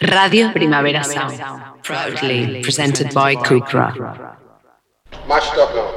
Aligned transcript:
Radio 0.00 0.52
Primavera 0.52 1.02
Sound, 1.02 1.40
proudly 1.82 2.60
presented 2.62 3.14
by 3.14 3.34
Kukra. 3.34 4.36
Mashed 5.26 5.54
up 5.54 5.95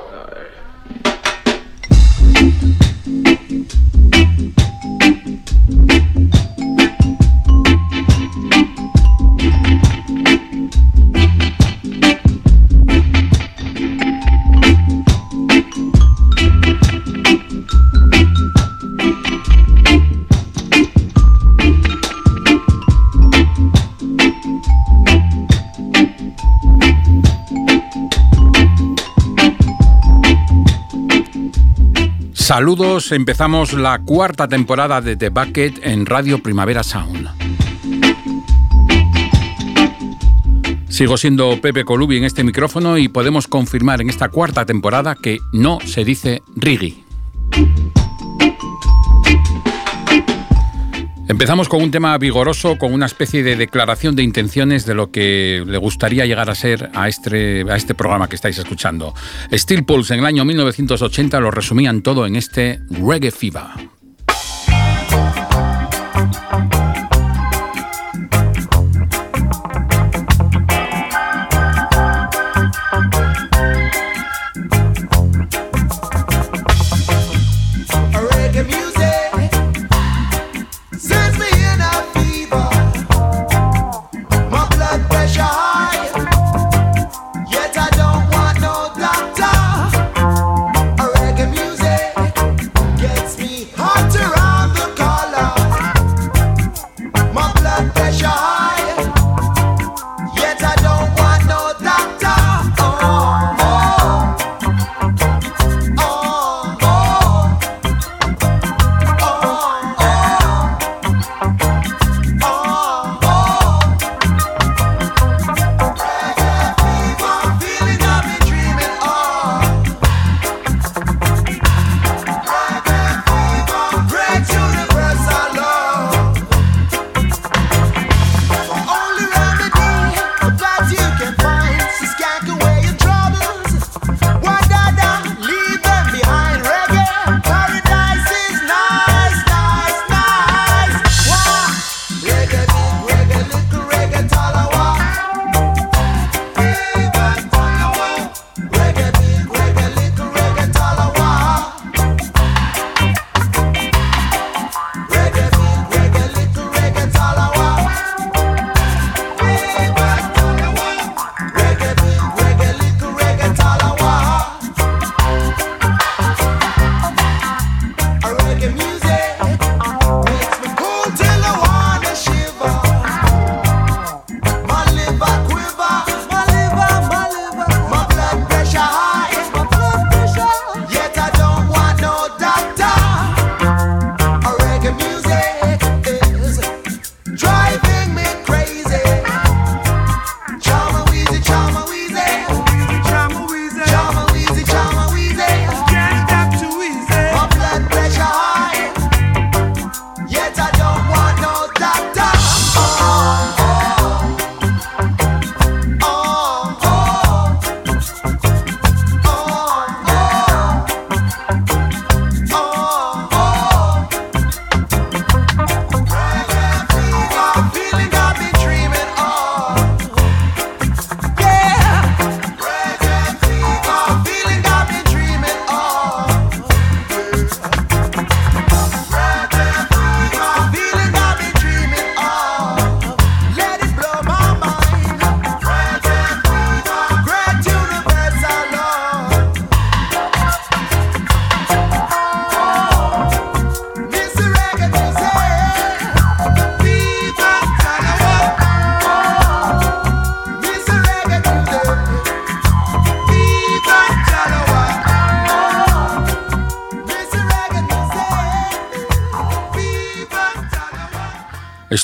Saludos, 32.49 33.11
empezamos 33.11 33.73
la 33.73 33.99
cuarta 33.99 34.47
temporada 34.47 35.01
de 35.01 35.15
The 35.15 35.29
Bucket 35.29 35.85
en 35.85 36.07
Radio 36.07 36.41
Primavera 36.41 36.81
Sound. 36.81 37.29
Sigo 40.87 41.15
siendo 41.17 41.61
Pepe 41.61 41.85
Colubi 41.85 42.17
en 42.17 42.23
este 42.23 42.43
micrófono 42.43 42.97
y 42.97 43.07
podemos 43.07 43.45
confirmar 43.45 44.01
en 44.01 44.09
esta 44.09 44.29
cuarta 44.29 44.65
temporada 44.65 45.13
que 45.13 45.37
no 45.53 45.77
se 45.85 46.03
dice 46.03 46.41
Rigi. 46.55 47.03
Empezamos 51.29 51.69
con 51.69 51.83
un 51.83 51.91
tema 51.91 52.17
vigoroso, 52.17 52.79
con 52.79 52.91
una 52.91 53.05
especie 53.05 53.43
de 53.43 53.55
declaración 53.55 54.15
de 54.15 54.23
intenciones 54.23 54.87
de 54.87 54.95
lo 54.95 55.11
que 55.11 55.63
le 55.63 55.77
gustaría 55.77 56.25
llegar 56.25 56.49
a 56.49 56.55
ser 56.55 56.89
a 56.95 57.07
este, 57.07 57.61
este 57.75 57.93
programa 57.93 58.27
que 58.27 58.35
estáis 58.35 58.57
escuchando. 58.57 59.13
Steel 59.53 59.85
Pulse 59.85 60.15
en 60.15 60.21
el 60.21 60.25
año 60.25 60.43
1980 60.43 61.39
lo 61.39 61.51
resumían 61.51 62.01
todo 62.01 62.25
en 62.25 62.35
este 62.35 62.79
Reggae 62.89 63.29
Fever. 63.29 63.61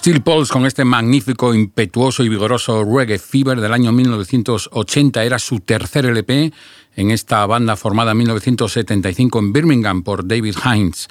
Steel 0.05 0.21
Pulse 0.21 0.53
con 0.53 0.67
este 0.67 0.85
magnífico, 0.85 1.51
impetuoso 1.55 2.23
y 2.23 2.29
vigoroso 2.29 2.85
Reggae 2.85 3.17
Fever 3.17 3.59
del 3.59 3.73
año 3.73 3.91
1980 3.91 5.23
era 5.23 5.39
su 5.39 5.61
tercer 5.61 6.05
LP 6.05 6.53
en 6.95 7.09
esta 7.09 7.43
banda 7.47 7.75
formada 7.75 8.11
en 8.11 8.17
1975 8.19 9.39
en 9.39 9.51
Birmingham 9.51 10.03
por 10.03 10.27
David 10.27 10.57
Hines. 10.63 11.07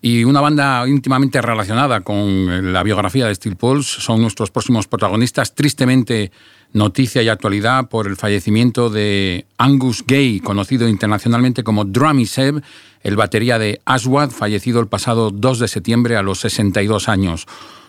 Y 0.00 0.24
una 0.24 0.40
banda 0.40 0.88
íntimamente 0.88 1.42
relacionada 1.42 2.00
con 2.00 2.72
la 2.72 2.82
biografía 2.82 3.26
de 3.26 3.34
Steel 3.34 3.56
Pulse 3.56 4.00
son 4.00 4.22
nuestros 4.22 4.50
próximos 4.50 4.88
protagonistas. 4.88 5.54
Tristemente, 5.54 6.32
noticia 6.72 7.20
y 7.20 7.28
actualidad 7.28 7.90
por 7.90 8.06
el 8.06 8.16
fallecimiento 8.16 8.88
de 8.88 9.44
Angus 9.58 10.02
Gay, 10.06 10.40
conocido 10.40 10.88
internacionalmente 10.88 11.62
como 11.62 11.84
Drummy 11.84 12.24
Seb, 12.24 12.62
el 13.02 13.16
batería 13.16 13.58
de 13.58 13.82
Aswad, 13.84 14.30
fallecido 14.30 14.80
el 14.80 14.86
pasado 14.86 15.30
2 15.32 15.58
de 15.58 15.68
septiembre 15.68 16.16
a 16.16 16.22
los 16.22 16.40
62 16.40 17.10
años 17.10 17.46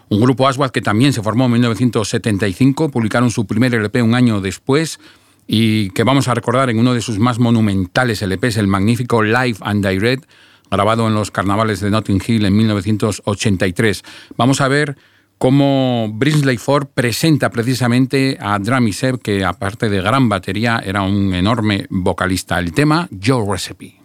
Un 0.09 0.21
grupo 0.21 0.47
Aswad 0.47 0.71
que 0.71 0.81
también 0.81 1.13
se 1.13 1.21
formó 1.21 1.45
en 1.45 1.51
1975, 1.53 2.89
publicaron 2.89 3.29
su 3.29 3.45
primer 3.45 3.75
LP 3.75 4.01
un 4.01 4.15
año 4.15 4.41
después 4.41 4.99
y 5.45 5.91
que 5.91 6.03
vamos 6.03 6.27
a 6.27 6.33
recordar 6.33 6.71
en 6.71 6.79
uno 6.79 6.95
de 6.95 7.01
sus 7.01 7.19
más 7.19 7.37
monumentales 7.37 8.23
LPs, 8.23 8.57
el 8.57 8.67
magnífico 8.67 9.21
Live 9.21 9.57
and 9.61 9.87
Direct, 9.87 10.25
grabado 10.71 11.07
en 11.07 11.13
los 11.13 11.29
carnavales 11.29 11.79
de 11.79 11.91
Notting 11.91 12.21
Hill 12.25 12.45
en 12.45 12.55
1983. 12.55 14.03
Vamos 14.35 14.61
a 14.61 14.67
ver 14.67 14.97
cómo 15.37 16.09
Brinsley 16.11 16.57
Ford 16.57 16.87
presenta 16.93 17.51
precisamente 17.51 18.37
a 18.39 18.57
Drummy 18.57 18.93
Seb, 18.93 19.21
que 19.21 19.45
aparte 19.45 19.89
de 19.89 20.01
gran 20.01 20.27
batería 20.27 20.81
era 20.83 21.03
un 21.03 21.33
enorme 21.35 21.85
vocalista. 21.89 22.57
El 22.57 22.73
tema 22.73 23.07
Your 23.11 23.47
Recipe. 23.47 23.99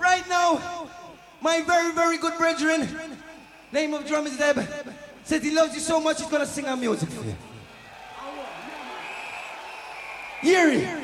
Right 0.00 0.26
now, 0.28 0.60
my 1.40 1.62
very, 1.64 1.92
very 1.94 2.18
good 2.18 2.36
brethren, 2.38 2.88
name 3.72 3.94
of 3.94 4.04
is 4.04 5.03
Says 5.24 5.42
he 5.42 5.50
loves 5.50 5.74
you 5.74 5.80
so 5.80 6.00
much 6.00 6.20
he's 6.20 6.30
gonna 6.30 6.46
sing 6.46 6.66
our 6.66 6.76
music 6.76 7.08
for 7.08 7.24
you. 7.24 7.34
Hear 10.42 10.68
it. 10.70 11.03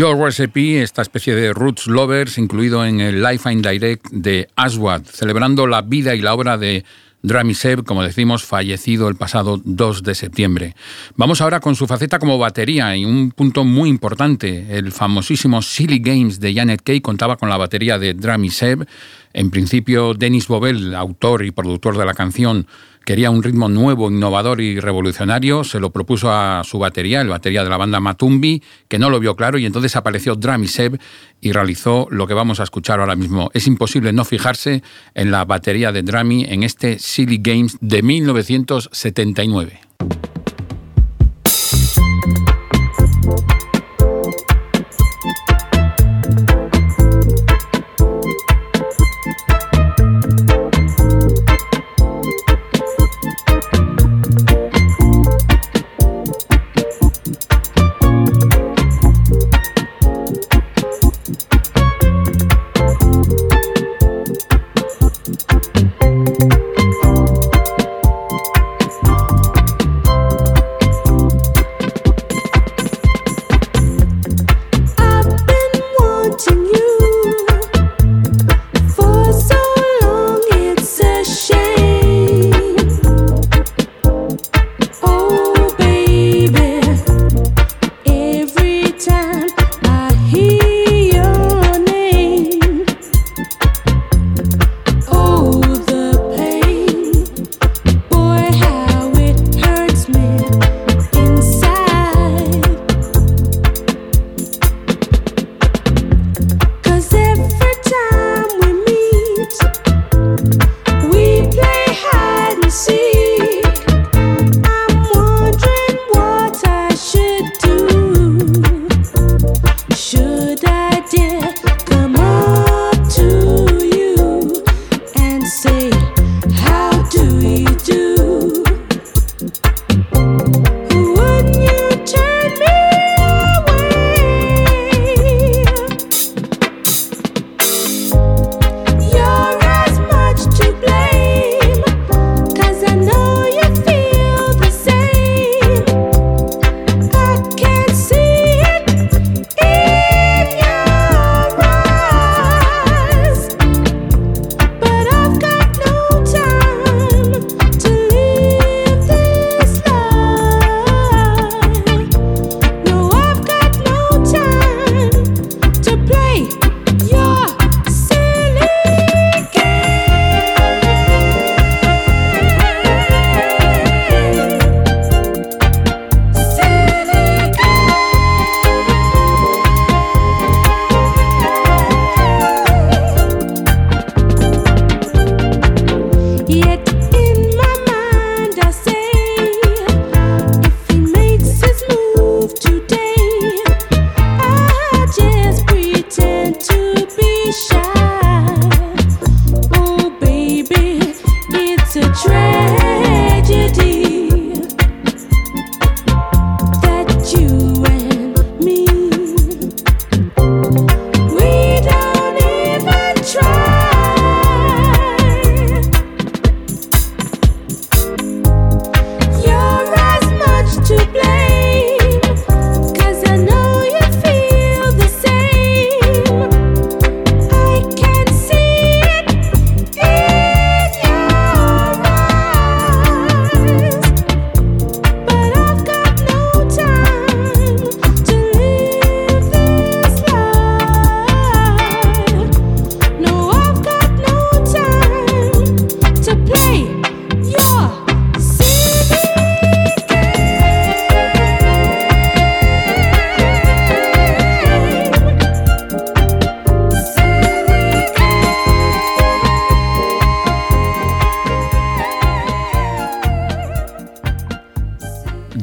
Your 0.00 0.16
Recipe, 0.16 0.80
esta 0.80 1.02
especie 1.02 1.34
de 1.34 1.52
Roots 1.52 1.86
Lovers, 1.86 2.38
incluido 2.38 2.86
en 2.86 3.00
el 3.00 3.22
Life 3.22 3.46
and 3.46 3.68
Direct 3.68 4.06
de 4.10 4.48
Aswad, 4.56 5.02
celebrando 5.04 5.66
la 5.66 5.82
vida 5.82 6.14
y 6.14 6.22
la 6.22 6.32
obra 6.32 6.56
de 6.56 6.86
Dramiseb, 7.20 7.84
como 7.84 8.02
decimos, 8.02 8.42
fallecido 8.42 9.08
el 9.08 9.16
pasado 9.16 9.60
2 9.62 10.02
de 10.02 10.14
septiembre. 10.14 10.74
Vamos 11.16 11.42
ahora 11.42 11.60
con 11.60 11.76
su 11.76 11.86
faceta 11.86 12.18
como 12.18 12.38
batería 12.38 12.96
y 12.96 13.04
un 13.04 13.30
punto 13.32 13.64
muy 13.64 13.90
importante. 13.90 14.74
El 14.78 14.90
famosísimo 14.90 15.60
Silly 15.60 15.98
Games 15.98 16.40
de 16.40 16.54
Janet 16.54 16.80
Kay 16.82 17.02
contaba 17.02 17.36
con 17.36 17.50
la 17.50 17.58
batería 17.58 17.98
de 17.98 18.14
Dramiseb. 18.14 18.86
En 19.34 19.50
principio, 19.50 20.14
Denis 20.14 20.48
Bobel, 20.48 20.94
autor 20.94 21.44
y 21.44 21.50
productor 21.50 21.98
de 21.98 22.06
la 22.06 22.14
canción, 22.14 22.66
quería 23.04 23.30
un 23.30 23.42
ritmo 23.42 23.68
nuevo, 23.68 24.10
innovador 24.10 24.60
y 24.60 24.78
revolucionario, 24.80 25.64
se 25.64 25.80
lo 25.80 25.90
propuso 25.90 26.30
a 26.30 26.62
su 26.64 26.78
batería, 26.78 27.20
el 27.20 27.28
batería 27.28 27.64
de 27.64 27.70
la 27.70 27.76
banda 27.76 28.00
Matumbi, 28.00 28.62
que 28.88 28.98
no 28.98 29.10
lo 29.10 29.20
vio 29.20 29.36
claro 29.36 29.58
y 29.58 29.66
entonces 29.66 29.96
apareció 29.96 30.36
Dramiseb 30.36 30.98
y 31.40 31.52
realizó 31.52 32.06
lo 32.10 32.26
que 32.26 32.34
vamos 32.34 32.60
a 32.60 32.64
escuchar 32.64 33.00
ahora 33.00 33.16
mismo. 33.16 33.50
Es 33.54 33.66
imposible 33.66 34.12
no 34.12 34.24
fijarse 34.24 34.82
en 35.14 35.30
la 35.30 35.44
batería 35.44 35.92
de 35.92 36.02
Drami 36.02 36.44
en 36.44 36.62
este 36.62 36.98
Silly 36.98 37.38
Games 37.42 37.78
de 37.80 38.02
1979. 38.02 39.89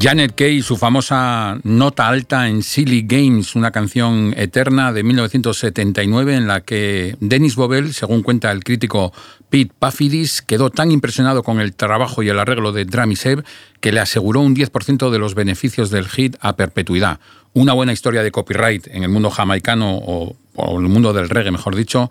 Janet 0.07 0.35
Kay 0.35 0.61
su 0.61 0.77
famosa 0.77 1.59
nota 1.63 2.07
alta 2.07 2.47
en 2.47 2.63
Silly 2.63 3.01
Games, 3.05 3.57
una 3.57 3.71
canción 3.71 4.33
eterna 4.37 4.93
de 4.93 5.03
1979 5.03 6.33
en 6.33 6.47
la 6.47 6.61
que 6.61 7.17
Dennis 7.19 7.57
Bobel, 7.57 7.93
según 7.93 8.23
cuenta 8.23 8.49
el 8.53 8.63
crítico 8.63 9.11
Pete 9.49 9.73
Pafidis, 9.77 10.41
quedó 10.41 10.69
tan 10.69 10.93
impresionado 10.93 11.43
con 11.43 11.59
el 11.59 11.75
trabajo 11.75 12.23
y 12.23 12.29
el 12.29 12.39
arreglo 12.39 12.71
de 12.71 12.85
Dramiseb 12.85 13.43
que 13.81 13.91
le 13.91 13.99
aseguró 13.99 14.39
un 14.39 14.55
10% 14.55 15.09
de 15.09 15.19
los 15.19 15.35
beneficios 15.35 15.89
del 15.89 16.07
hit 16.07 16.37
a 16.39 16.55
perpetuidad. 16.55 17.19
Una 17.51 17.73
buena 17.73 17.91
historia 17.91 18.23
de 18.23 18.31
copyright 18.31 18.87
en 18.87 19.03
el 19.03 19.09
mundo 19.09 19.29
jamaicano 19.29 19.97
o, 19.97 20.37
en 20.55 20.85
el 20.85 20.89
mundo 20.89 21.11
del 21.11 21.27
reggae, 21.27 21.51
mejor 21.51 21.75
dicho, 21.75 22.09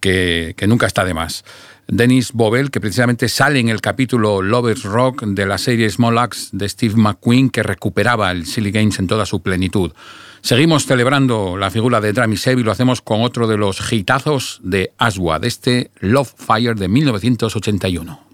que, 0.00 0.54
que 0.56 0.66
nunca 0.66 0.88
está 0.88 1.04
de 1.04 1.14
más. 1.14 1.44
Dennis 1.88 2.32
Bobel, 2.32 2.70
que 2.70 2.80
precisamente 2.80 3.28
sale 3.28 3.60
en 3.60 3.68
el 3.68 3.80
capítulo 3.80 4.42
Lovers 4.42 4.84
Rock 4.84 5.24
de 5.24 5.46
la 5.46 5.58
serie 5.58 5.88
Small 5.88 6.18
Axe 6.18 6.48
de 6.52 6.68
Steve 6.68 6.94
McQueen, 6.96 7.50
que 7.50 7.62
recuperaba 7.62 8.30
el 8.30 8.46
Silly 8.46 8.72
Games 8.72 8.98
en 8.98 9.06
toda 9.06 9.26
su 9.26 9.40
plenitud. 9.40 9.92
Seguimos 10.40 10.86
celebrando 10.86 11.56
la 11.56 11.70
figura 11.70 12.00
de 12.00 12.12
Drami 12.12 12.36
Seb 12.36 12.58
y 12.58 12.62
lo 12.62 12.72
hacemos 12.72 13.02
con 13.02 13.22
otro 13.22 13.46
de 13.46 13.56
los 13.56 13.92
hitazos 13.92 14.60
de 14.62 14.92
Aswa, 14.98 15.38
de 15.38 15.48
este 15.48 15.90
Love 16.00 16.32
Fire 16.36 16.76
de 16.76 16.88
1981. 16.88 18.25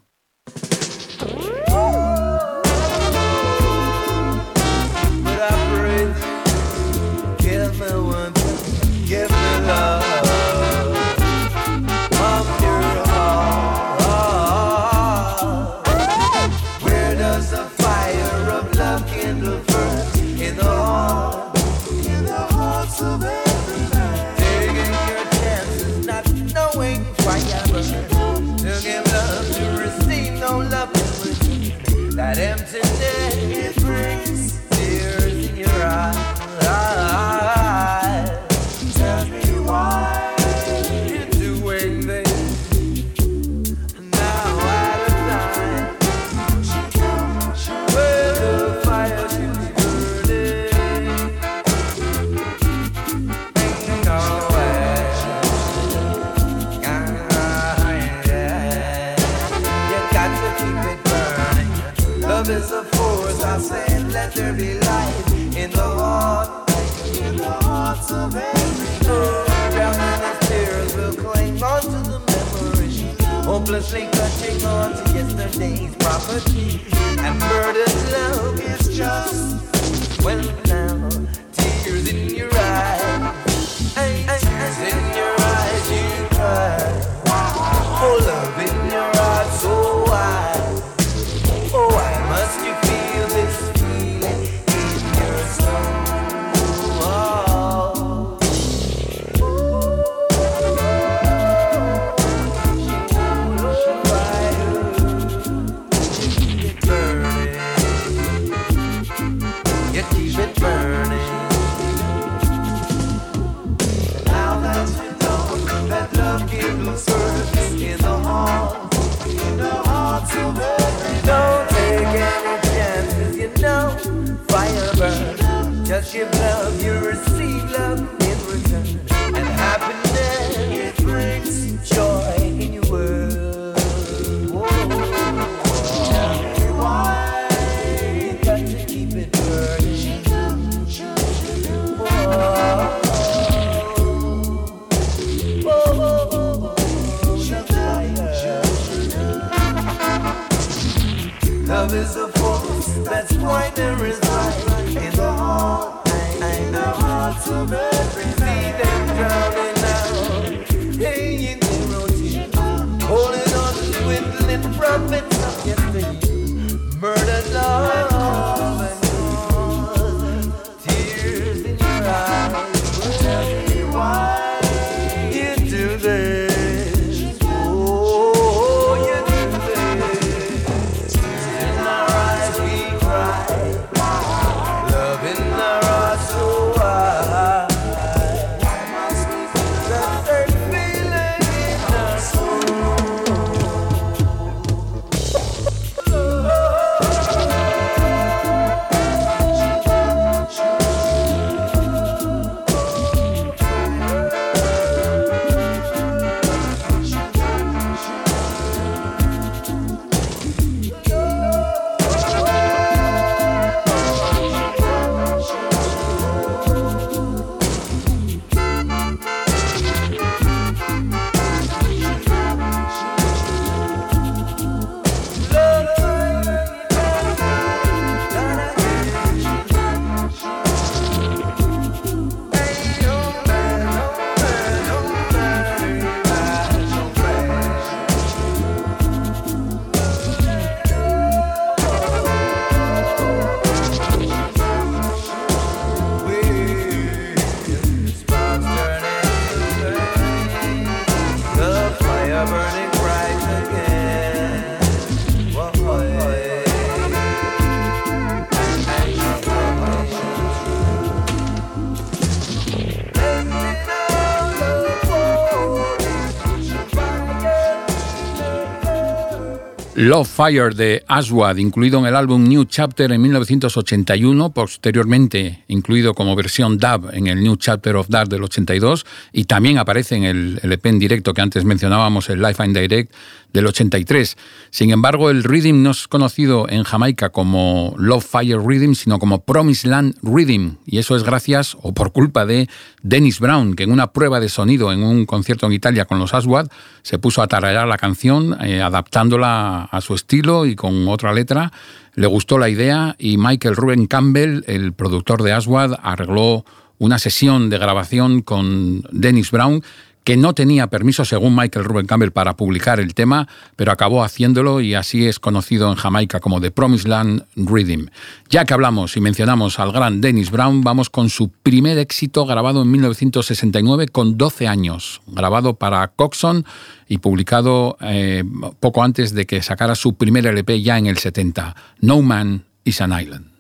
Love 270.03 270.27
Fire 270.29 270.75
de 270.75 271.05
Aswad, 271.07 271.59
incluido 271.59 272.01
en 272.01 272.07
el 272.07 272.17
álbum 272.17 272.43
New 272.43 272.65
Chapter 272.65 273.12
en 273.12 273.23
1981, 273.23 274.53
posteriormente 274.53 275.62
incluido 275.69 276.12
como 276.12 276.35
versión 276.35 276.77
dub 276.77 277.11
en 277.12 277.29
el 277.29 277.41
New 277.41 277.55
Chapter 277.55 277.95
of 277.95 278.09
Dark 278.09 278.29
del 278.29 278.43
82, 278.43 279.07
y 279.33 279.45
también 279.45 279.79
aparece 279.79 280.17
en 280.17 280.25
el, 280.25 280.61
EP 280.61 280.87
en 280.87 280.99
directo 280.99 281.33
que 281.33 281.41
antes 281.41 281.65
mencionábamos, 281.65 282.29
el 282.31 282.43
Life 282.43 282.61
and 282.61 282.77
Direct 282.77 283.15
del 283.53 283.67
83. 283.67 284.37
Sin 284.71 284.91
embargo, 284.91 285.31
el 285.31 285.45
Rhythm 285.45 285.85
no 285.85 285.93
es 285.93 286.09
conocido 286.09 286.69
en 286.69 286.83
Jamaica 286.83 287.29
como 287.29 287.95
Love 287.97 288.27
Fire 288.27 288.59
Rhythm, 288.59 288.95
sino 288.95 289.21
como 289.21 289.45
Promised 289.45 289.88
Land 289.88 290.17
Rhythm, 290.23 290.79
y 290.85 290.99
eso 290.99 291.15
es 291.15 291.23
gracias 291.23 291.77
o 291.81 291.95
por 291.95 292.11
culpa 292.11 292.45
de 292.45 292.69
Dennis 293.03 293.38
Brown, 293.38 293.75
que 293.75 293.85
en 293.85 293.93
una 293.93 294.12
prueba 294.12 294.41
de 294.41 294.49
sonido 294.49 294.91
en 294.91 295.05
un 295.05 295.27
concierto 295.27 295.67
en 295.67 295.75
Italia 295.75 296.07
con 296.07 296.19
los 296.19 296.35
Aswad 296.35 296.69
se 297.03 297.19
puso 297.19 297.43
a 297.43 297.47
tararear 297.47 297.87
la 297.87 297.99
canción, 297.99 298.57
eh, 298.65 298.81
adaptándola 298.81 299.88
a 299.92 300.00
su 300.00 300.14
estilo 300.14 300.66
y 300.66 300.74
con 300.74 301.07
otra 301.07 301.33
letra. 301.33 301.70
Le 302.14 302.26
gustó 302.26 302.59
la 302.59 302.70
idea 302.70 303.14
y 303.18 303.37
Michael 303.37 303.76
Ruben 303.76 304.07
Campbell, 304.07 304.64
el 304.66 304.94
productor 304.94 305.42
de 305.42 305.52
Aswad, 305.52 306.00
arregló 306.02 306.64
una 306.98 307.18
sesión 307.18 307.68
de 307.68 307.78
grabación 307.78 308.40
con 308.40 309.02
Dennis 309.12 309.50
Brown 309.50 309.83
que 310.24 310.37
no 310.37 310.54
tenía 310.54 310.87
permiso, 310.87 311.24
según 311.24 311.56
Michael 311.56 311.85
Ruben 311.85 312.06
Campbell, 312.06 312.30
para 312.30 312.56
publicar 312.56 313.00
el 313.00 313.14
tema, 313.14 313.48
pero 313.76 313.92
acabó 313.92 314.22
haciéndolo 314.22 314.80
y 314.80 314.94
así 314.94 315.26
es 315.26 315.38
conocido 315.38 315.88
en 315.88 315.96
Jamaica 315.96 316.40
como 316.40 316.61
The 316.61 316.70
Promised 316.70 317.08
Land 317.08 317.44
Rhythm. 317.56 318.06
Ya 318.48 318.64
que 318.64 318.74
hablamos 318.74 319.16
y 319.16 319.20
mencionamos 319.20 319.78
al 319.78 319.92
gran 319.92 320.20
Dennis 320.20 320.50
Brown, 320.50 320.82
vamos 320.82 321.11
con 321.11 321.28
su 321.28 321.48
primer 321.48 321.98
éxito 321.98 322.46
grabado 322.46 322.82
en 322.82 322.90
1969 322.90 324.08
con 324.08 324.38
12 324.38 324.68
años, 324.68 325.22
grabado 325.26 325.74
para 325.74 326.06
Coxon 326.08 326.64
y 327.08 327.18
publicado 327.18 327.96
eh, 328.00 328.44
poco 328.80 329.02
antes 329.02 329.35
de 329.35 329.46
que 329.46 329.62
sacara 329.62 329.94
su 329.94 330.14
primer 330.14 330.46
LP 330.46 330.82
ya 330.82 330.98
en 330.98 331.06
el 331.06 331.18
70, 331.18 331.74
No 332.00 332.22
Man 332.22 332.64
is 332.85 333.00
an 333.00 333.18
Island. 333.20 333.52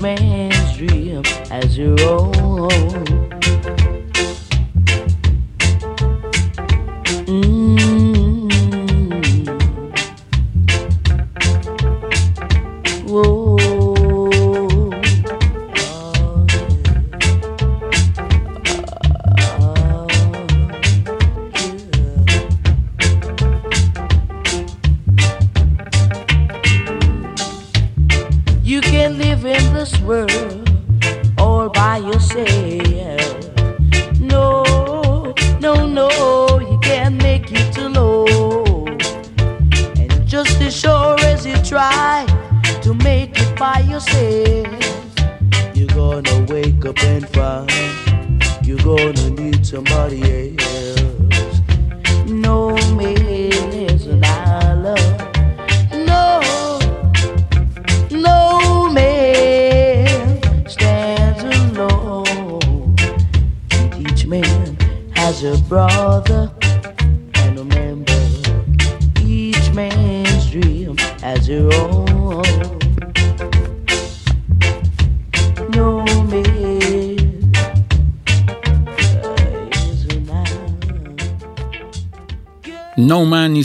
Man's 0.00 0.76
dream 0.76 1.22
as 1.50 1.76
your 1.76 2.00
own. 2.02 2.37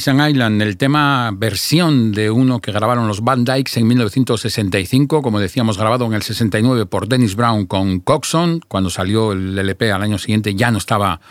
Island, 0.07 0.61
el 0.61 0.75
tema 0.75 1.31
versión 1.33 2.11
de 2.11 2.29
uno 2.29 2.59
que 2.59 2.71
grabaron 2.71 3.07
los 3.07 3.23
Van 3.23 3.45
Dykes 3.45 3.77
en 3.77 3.87
1965, 3.87 5.21
como 5.21 5.39
decíamos, 5.39 5.77
grabado 5.77 6.05
en 6.05 6.13
el 6.13 6.23
69 6.23 6.85
por 6.85 7.07
Dennis 7.07 7.35
Brown 7.35 7.65
con 7.65 7.99
Coxon. 7.99 8.59
Cuando 8.67 8.89
salió 8.89 9.31
el 9.31 9.57
LP 9.57 9.91
al 9.91 10.01
año 10.01 10.17
siguiente 10.17 10.55
ya 10.55 10.71
no 10.71 10.77
estaba 10.77 11.21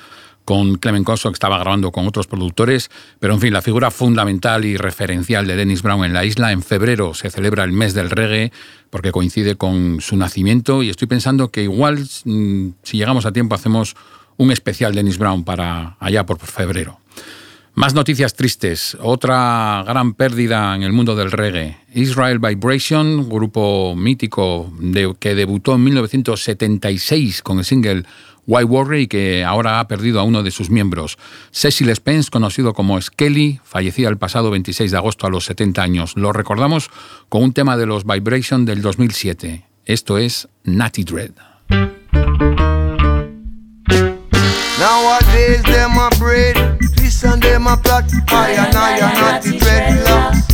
con 0.45 0.77
Clement 0.77 1.05
Coxon, 1.05 1.33
estaba 1.33 1.59
grabando 1.59 1.93
con 1.93 2.07
otros 2.07 2.27
productores, 2.27 2.91
pero 3.21 3.35
en 3.35 3.41
fin, 3.41 3.53
la 3.53 3.61
figura 3.61 3.91
fundamental 3.91 4.65
y 4.65 4.77
referencial 4.77 5.47
de 5.47 5.57
Dennis 5.57 5.83
Brown 5.83 6.05
en 6.05 6.15
la 6.15 6.25
isla. 6.25 6.53
En 6.53 6.63
febrero 6.63 7.13
se 7.13 7.31
celebra 7.31 7.65
el 7.65 7.73
mes 7.73 7.93
del 7.93 8.11
reggae, 8.11 8.53
porque 8.89 9.13
coincide 9.13 9.57
con 9.57 10.01
su 10.01 10.17
nacimiento, 10.17 10.83
y 10.83 10.89
estoy 10.89 11.09
pensando 11.09 11.51
que 11.51 11.65
igual, 11.65 12.07
mm, 12.25 12.69
si 12.83 12.97
llegamos 12.97 13.27
a 13.27 13.33
tiempo, 13.33 13.55
hacemos 13.55 13.97
un 14.39 14.51
especial 14.51 14.95
Dennis 14.95 15.19
Brown 15.19 15.45
para 15.45 15.97
allá 16.01 16.25
por 16.25 16.39
febrero. 16.39 17.02
Más 17.75 17.95
noticias 17.95 18.35
tristes. 18.35 18.99
Otra 19.01 19.83
gran 19.87 20.13
pérdida 20.13 20.77
en 20.77 20.83
el 20.83 20.93
mundo 20.93 21.17
del 21.17 21.33
reggae. 21.33 21.79
Israel 21.95 22.39
Vibration, 22.39 23.31
grupo 23.31 23.95
mítico 23.97 24.71
que 25.19 25.35
debutó 25.35 25.75
en 25.77 25.85
1976 25.85 27.41
con 27.43 27.59
el 27.59 27.65
single 27.65 28.05
White 28.47 28.65
Warrior 28.67 29.01
y 29.01 29.07
que 29.07 29.45
ahora 29.45 29.81
ha 29.81 29.89
perdido 29.89 30.21
a 30.21 30.25
uno 30.25 30.43
de 30.43 30.51
sus 30.51 30.69
miembros. 30.69 31.17
Cecil 31.51 31.95
Spence, 31.95 32.31
conocido 32.31 32.75
como 32.75 33.01
Skelly, 33.01 33.61
fallecía 33.65 34.11
el 34.11 34.19
pasado 34.19 34.51
26 34.51 34.91
de 34.91 34.97
agosto 34.99 35.27
a 35.27 35.31
los 35.31 35.47
70 35.47 35.83
años. 35.83 36.13
Lo 36.17 36.33
recordamos 36.35 36.91
con 37.31 37.43
un 37.43 37.53
tema 37.55 37.79
de 37.79 37.87
los 37.87 38.05
Vibration 38.05 38.67
del 38.67 38.83
2007. 38.83 39.65
Esto 39.87 40.19
es 40.19 40.49
Natty 40.65 41.05
Dread. 41.05 41.33
And 47.25 47.42
them 47.42 47.66
a 47.66 47.77
plot. 47.77 48.05
I 48.29 48.51
and 48.53 48.77
I 48.77 49.01
are 49.01 49.14
not 49.20 49.42
the 49.42 49.51
dreadlocks. 49.61 50.48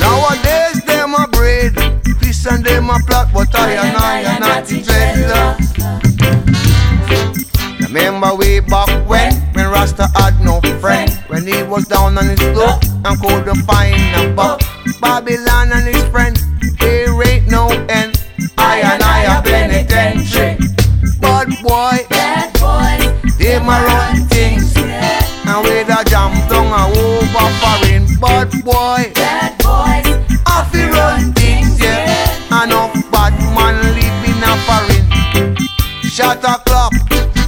Nowadays 0.00 0.84
them 0.84 1.14
a 1.14 1.26
twist 2.42 2.46
and 2.46 2.64
them 2.64 2.90
a 2.90 2.98
plot, 3.06 3.28
but 3.32 3.54
I 3.54 3.72
and 3.72 3.96
I 3.96 4.34
are 4.34 4.40
not 4.40 4.64
the 4.66 4.82
dreadlocks. 4.82 5.68
Remember 7.80 8.34
way 8.34 8.60
back 8.60 8.88
when, 9.08 9.32
when 9.54 9.68
Rasta 9.70 10.08
had 10.16 10.40
no 10.40 10.60
friend, 10.80 11.10
when 11.28 11.46
he 11.46 11.62
was 11.62 11.86
down 11.86 12.18
on 12.18 12.28
his 12.28 12.40
luck 12.56 12.82
and 13.04 13.20
couldn't 13.20 13.62
find 13.62 14.14
a 14.16 14.32
buck. 14.34 14.60
Babylon 15.00 15.72
and 15.72 15.86
his 15.94 16.04
friend, 16.08 16.36
there 16.78 17.12
ain't 17.28 17.48
no 17.48 17.68
end. 17.88 18.20
I 18.58 18.80
and 18.80 19.02
I 19.02 19.26
are 19.26 19.42
penitentiary. 19.42 20.56
But 21.20 21.48
boy, 21.62 21.91
bad 28.22 28.50
boy. 28.62 29.12
Bad 29.16 29.58
boys. 29.58 30.06
Off 30.46 30.72
he 30.72 30.84
run 30.86 31.32
things, 31.34 31.78
yeah. 31.82 32.06
yeah. 32.06 32.62
And 32.62 32.72
off 32.72 32.94
bad 33.10 33.34
man 33.56 33.76
living 33.98 34.42
a 34.46 34.54
foreign. 34.64 35.56
Shot 36.02 36.44
a 36.44 36.62
clock 36.62 36.94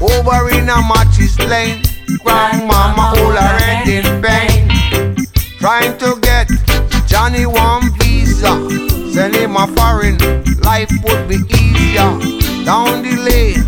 over 0.02 0.50
in 0.50 0.68
a 0.68 0.78
matches 0.90 1.38
lane. 1.38 1.80
Grandmama 2.24 3.14
all 3.16 3.36
her 3.38 3.58
head 3.62 3.88
in 3.88 4.20
pain. 4.20 4.66
Trying 5.60 5.96
to 5.98 6.18
get 6.20 6.50
Johnny 7.06 7.46
one 7.46 7.96
visa. 7.98 8.52
Send 9.12 9.36
him 9.36 9.56
a 9.56 9.68
foreign. 9.76 10.18
Life 10.60 10.90
would 11.04 11.28
be 11.28 11.36
easier. 11.54 12.10
Down 12.64 13.02
the 13.02 13.14
lane. 13.22 13.62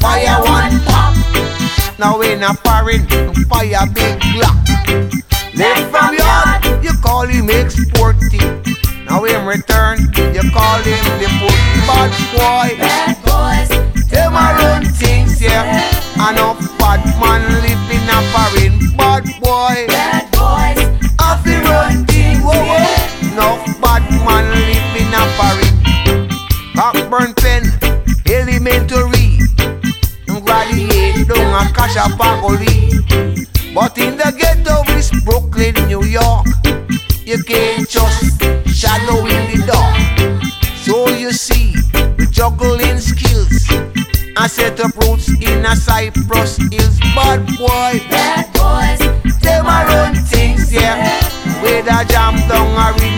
Fire 0.00 0.42
one 0.42 0.80
pop. 0.86 1.14
Now 1.98 2.20
in 2.20 2.42
a 2.42 2.52
foreign. 2.54 3.06
Fire 3.46 3.86
big 3.94 4.20
block. 4.34 5.07
Live 5.58 5.90
from 5.90 6.14
yard, 6.14 6.84
you 6.84 6.92
call 7.02 7.26
him 7.26 7.50
exporting. 7.50 8.62
Now 9.06 9.24
in 9.24 9.44
return, 9.44 9.98
you 10.32 10.44
call 10.54 10.78
him 10.86 11.02
the 11.18 11.26
putty 11.42 11.80
bad 11.82 12.14
boy. 12.30 12.78
Bad 12.78 13.18
boys, 13.26 13.68
Them 14.08 14.34
a 14.34 14.54
run 14.54 14.84
things, 14.84 15.42
yeah. 15.42 15.82
Enough 16.14 16.62
bad 16.78 17.02
man 17.18 17.42
live 17.58 17.90
in 17.90 18.06
a 18.06 18.18
foreign 18.30 18.78
bad 18.96 19.24
boy. 19.42 19.86
bad 19.88 20.30
boys, 20.30 20.78
Off 21.18 21.42
the 21.42 21.58
run 21.66 22.06
things, 22.06 22.38
whoa, 22.38 22.54
whoa. 22.54 23.32
Enough 23.32 23.80
bad 23.80 24.06
man 24.22 24.46
live 24.62 24.94
in 24.94 25.10
a 25.10 25.22
foreign. 25.34 26.28
Cockburn 26.76 27.34
pen, 27.34 27.64
elementary. 28.30 29.38
Graduate 30.44 31.26
down 31.26 31.66
a 31.66 31.72
cash 31.74 31.96
a 31.96 32.08
Pagoli. 32.14 32.94
But 33.74 33.98
in 33.98 34.16
the 34.16 34.32
ghetto 34.38 34.77
You 37.28 37.36
can't 37.44 37.86
just 37.86 38.40
shadow 38.72 39.18
in 39.26 39.52
the 39.52 39.62
dark. 39.68 40.00
So 40.76 41.08
you 41.10 41.30
see, 41.30 41.74
we 42.16 42.24
juggling 42.24 42.96
skills. 42.96 43.68
I 44.34 44.46
set 44.46 44.80
up 44.80 44.96
roots 44.96 45.28
in 45.28 45.66
a 45.66 45.76
Cypress 45.76 46.56
hills. 46.56 46.98
Bad 47.14 47.44
boy, 47.58 48.00
bad 48.08 48.48
boys, 48.56 49.00
them 49.42 49.66
a 49.66 49.84
run 49.92 50.14
things, 50.14 50.72
yeah. 50.72 51.20
With 51.60 51.84
a 51.84 52.06
jam 52.08 52.36
down 52.48 52.72
arena 52.96 52.98
foreign. 52.98 53.17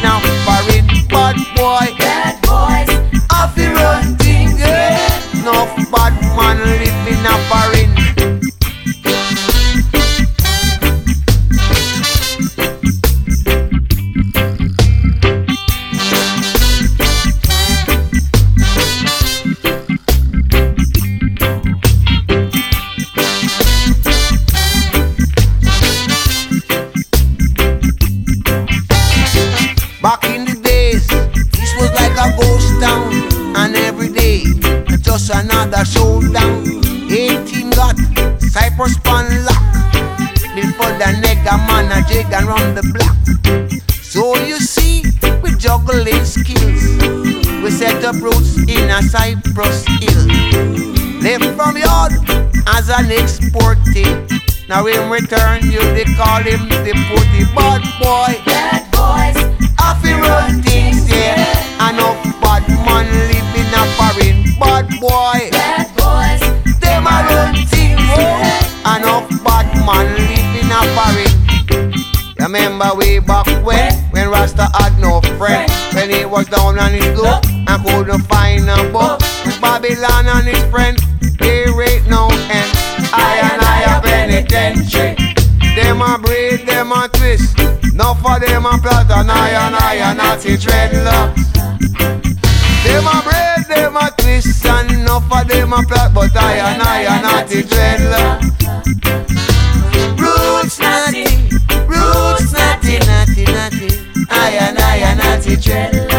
Now 54.71 54.87
in 54.87 55.11
return, 55.11 55.65
you 55.65 55.81
they 55.99 56.05
call 56.15 56.47
him 56.47 56.69
the 56.69 56.95
putty 57.11 57.43
bad 57.59 57.83
boy. 57.99 58.39
bad 58.47 58.87
boys, 58.95 59.35
Have 59.83 60.01
to 60.05 60.15
run 60.15 60.63
things, 60.63 61.11
yeah. 61.11 61.91
Enough 61.91 62.23
bad 62.41 62.63
man 62.87 63.11
live 63.27 63.51
in 63.59 63.67
a 63.67 63.83
foreign 63.99 64.47
bad 64.63 64.87
boy. 65.03 65.51
bad 65.51 65.91
boys, 65.99 66.79
Them 66.79 67.03
a 67.03 67.19
run 67.27 67.57
things, 67.67 67.99
oh. 68.15 68.95
Enough 68.95 69.43
bad 69.43 69.67
man 69.83 70.07
live 70.15 70.55
in 70.63 70.71
a 70.71 70.81
foreign. 70.95 71.35
Remember 72.39 72.95
way 72.95 73.19
back 73.19 73.47
when, 73.67 73.93
when 74.13 74.31
Rasta 74.31 74.71
had 74.79 74.97
no 75.01 75.21
friend. 75.37 75.69
When 75.95 76.11
he 76.11 76.25
was 76.25 76.47
down 76.47 76.79
on 76.79 76.93
his 76.93 77.19
luck 77.19 77.45
and 77.51 77.85
couldn't 77.85 78.23
find 78.31 78.71
a 78.71 78.89
book. 78.93 79.19
Babylon 79.61 80.29
and 80.29 80.47
his 80.47 80.63
friend, 80.71 80.97
penitentiary. 84.61 85.17
Them 85.75 86.03
a 86.03 86.19
braid, 86.19 86.67
them 86.67 86.93
a 86.93 87.09
twist. 87.09 87.59
Enough 87.93 88.21
for 88.21 88.39
them 88.41 88.67
a 88.67 88.77
plot 88.79 89.11
and 89.11 89.31
I 89.31 89.51
and 89.65 89.77
I 89.77 89.95
a 89.95 90.15
naughty 90.15 90.57
dreadlocks. 90.57 91.53
Them 92.85 93.07
a 93.07 93.17
braid, 93.25 93.67
them 93.69 93.97
a 93.97 94.11
twist 94.19 94.67
and 94.67 94.91
enough 94.93 95.27
for 95.29 95.45
them 95.45 95.73
a 95.73 95.83
plot, 95.89 96.13
but 96.15 96.37
I 96.37 96.57
and 96.69 96.83
I 96.83 97.01
a 97.13 97.23
naughty 97.23 97.63
dreadlocks. 97.63 98.49
Roots 100.21 100.79
naughty, 100.79 101.29
roots 101.89 102.53
naughty, 102.53 102.99
naughty, 103.09 103.45
naughty. 103.57 103.91
I 104.31 104.51
and 104.65 104.79
I 104.79 104.97
a 104.97 105.15
naughty 105.17 105.57
dreadlock. 105.57 106.01
Roots 106.01 106.10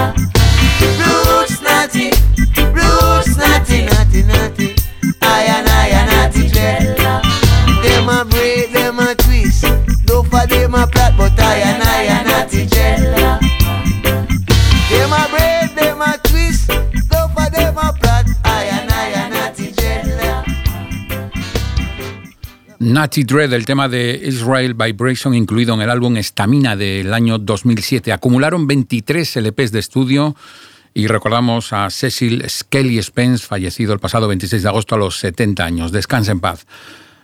A 10.74 10.88
plot, 10.88 11.18
but 11.18 11.38
I 11.38 11.62
and 11.64 11.84
I 11.84 12.04
a 12.04 12.24
naughty 12.24 12.66
dreadlock. 12.66 13.42
Them 14.90 15.12
a 15.12 15.28
braid, 15.30 15.76
them 15.76 16.02
a 16.02 16.18
twist. 16.24 16.70
Don't 17.10 17.34
for 17.34 17.50
them 17.52 17.78
a 17.78 17.92
plot, 17.92 18.26
I 18.46 18.64
and 18.72 18.90
I 18.90 19.12
a 19.14 19.30
naughty 19.30 19.72
dreadlock. 19.74 20.48
Natty 22.80 23.24
Dread, 23.26 23.52
el 23.54 23.66
tema 23.66 23.90
de 23.90 24.22
Israel 24.24 24.74
Vibration, 24.74 25.34
incluido 25.34 25.74
en 25.74 25.82
el 25.82 25.90
álbum 25.90 26.16
Estamina 26.16 26.78
del 26.78 27.14
año 27.14 27.38
2007. 27.38 28.14
Acumularon 28.14 28.66
23 28.66 29.36
LPs 29.38 29.72
de 29.74 29.80
estudio 29.80 30.36
y 30.94 31.08
recordamos 31.08 31.74
a 31.74 31.90
Cecil 31.90 32.50
Skelly 32.50 33.02
Spence, 33.04 33.46
fallecido 33.46 33.94
el 33.94 34.00
pasado 34.00 34.30
26 34.30 34.64
de 34.64 34.70
agosto 34.70 34.96
a 34.96 34.98
los 34.98 35.20
70 35.20 35.66
años. 35.66 35.92
Descansa 35.92 36.32
en 36.32 36.40
paz. 36.40 36.66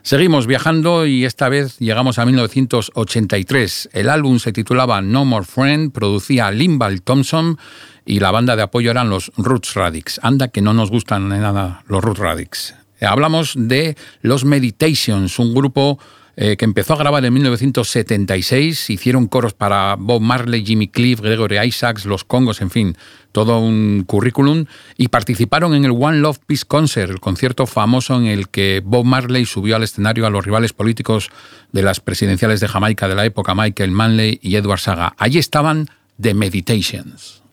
Seguimos 0.08 0.48
viajando 0.48 1.06
y 1.06 1.26
esta 1.26 1.50
vez 1.50 1.80
llegamos 1.80 2.18
a 2.18 2.26
1983. 2.26 3.90
El 3.92 4.10
álbum 4.10 4.40
se 4.40 4.54
titulaba 4.54 5.02
No 5.02 5.26
More 5.26 5.46
Friend, 5.46 5.92
producía 5.92 6.50
Limbal 6.50 7.02
Thompson 7.02 7.58
y 8.06 8.22
la 8.22 8.32
banda 8.32 8.56
de 8.56 8.62
apoyo 8.62 8.90
eran 8.90 9.10
los 9.10 9.34
Roots 9.36 9.74
Radix. 9.74 10.18
Anda 10.24 10.48
que 10.48 10.62
no 10.62 10.74
nos 10.74 10.92
gustan 10.92 11.28
nada 11.28 11.84
los 11.88 12.02
Roots 12.02 12.20
Radix. 12.20 12.74
Hablamos 13.02 13.56
de 13.58 13.98
los 14.22 14.46
Meditations, 14.46 15.40
un 15.40 15.54
grupo 15.54 16.00
eh, 16.38 16.56
que 16.56 16.64
empezó 16.64 16.94
a 16.94 16.98
grabar 16.98 17.26
en 17.26 17.34
1976. 17.34 18.90
Hicieron 18.90 19.28
coros 19.28 19.56
para 19.56 19.98
Bob 20.00 20.22
Marley, 20.22 20.66
Jimmy 20.66 20.88
Cliff, 20.88 21.20
Gregory 21.20 21.60
Isaacs, 21.60 22.06
Los 22.06 22.24
Congos, 22.24 22.62
en 22.62 22.70
fin, 22.70 22.96
todo 23.38 23.60
un 23.60 24.04
currículum. 24.08 24.66
Y 24.98 25.10
participaron 25.10 25.76
en 25.76 25.86
el 25.86 25.92
One 25.92 26.18
Love 26.18 26.40
Peace 26.48 26.64
Concert, 26.68 27.12
el 27.12 27.20
concierto 27.20 27.68
famoso 27.68 28.16
en 28.16 28.26
el 28.26 28.50
que 28.50 28.82
Bob 28.84 29.06
Marley 29.06 29.46
subió 29.46 29.76
al 29.76 29.84
escenario 29.84 30.26
a 30.26 30.32
los 30.32 30.44
rivales 30.44 30.74
políticos 30.74 31.30
de 31.72 31.84
las 31.84 32.00
presidenciales 32.00 32.62
de 32.62 32.68
Jamaica 32.68 33.08
de 33.08 33.14
la 33.14 33.26
época, 33.26 33.54
Michael 33.54 33.92
Manley 33.92 34.40
y 34.42 34.56
Edward 34.56 34.80
Saga. 34.80 35.14
Allí 35.20 35.38
estaban 35.38 35.88
The 36.20 36.34
Meditations. 36.34 37.44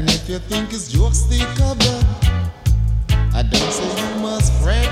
And 0.00 0.08
if 0.08 0.30
you 0.30 0.38
think 0.38 0.72
it's 0.72 0.90
jokes, 0.90 1.24
bet. 1.28 2.04
I 3.34 3.42
don't 3.42 3.70
say 3.70 3.84
you 3.84 4.22
must 4.22 4.50
fret 4.62 4.88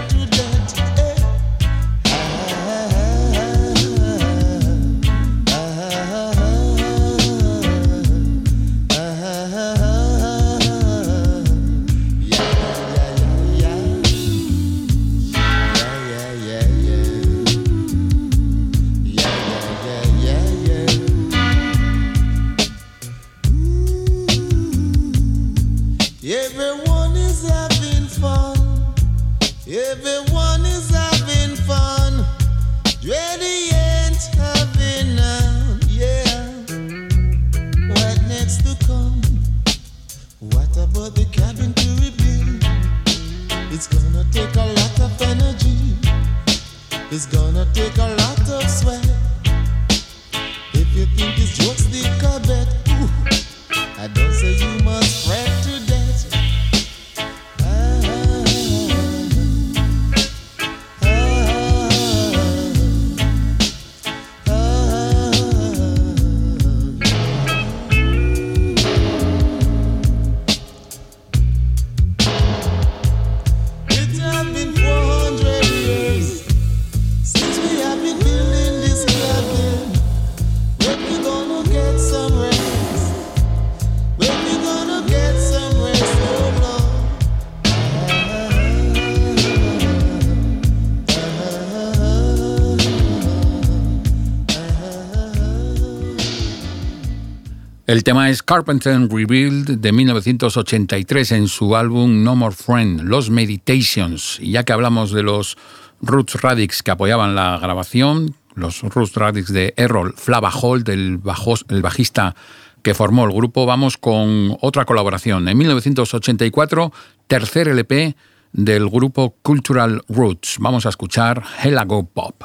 tema 98.08 98.30
es 98.30 98.42
Carpenter 98.42 98.98
Rebuild 99.10 99.80
de 99.80 99.92
1983 99.92 101.32
en 101.32 101.46
su 101.46 101.76
álbum 101.76 102.24
No 102.24 102.36
More 102.36 102.54
Friend, 102.54 103.02
Los 103.02 103.28
Meditations. 103.28 104.38
Y 104.40 104.52
ya 104.52 104.64
que 104.64 104.72
hablamos 104.72 105.12
de 105.12 105.22
los 105.22 105.58
Roots 106.00 106.40
Radix 106.40 106.82
que 106.82 106.90
apoyaban 106.90 107.34
la 107.34 107.58
grabación, 107.58 108.34
los 108.54 108.80
Roots 108.80 109.14
Radix 109.14 109.52
de 109.52 109.74
Errol 109.76 110.14
Flava 110.16 110.50
Holt, 110.50 110.88
el, 110.88 111.20
bajos- 111.22 111.66
el 111.68 111.82
bajista 111.82 112.34
que 112.82 112.94
formó 112.94 113.26
el 113.26 113.32
grupo, 113.32 113.66
vamos 113.66 113.98
con 113.98 114.56
otra 114.62 114.86
colaboración. 114.86 115.46
En 115.46 115.58
1984, 115.58 116.92
tercer 117.26 117.68
LP 117.68 118.16
del 118.52 118.88
grupo 118.88 119.36
Cultural 119.42 120.02
Roots. 120.08 120.56
Vamos 120.60 120.86
a 120.86 120.88
escuchar 120.88 121.42
Hella 121.62 121.84
Go 121.84 122.06
Pop. 122.06 122.42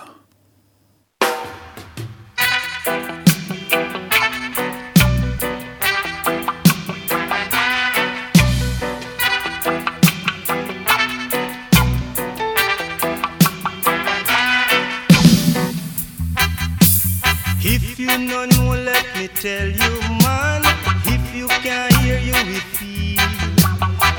Tell 19.43 19.67
you, 19.67 19.93
man. 20.23 20.61
If 21.03 21.35
you 21.35 21.47
can't 21.49 21.93
hear, 21.97 22.17
you 22.17 22.31
will 22.31 22.65
feel. 22.79 23.19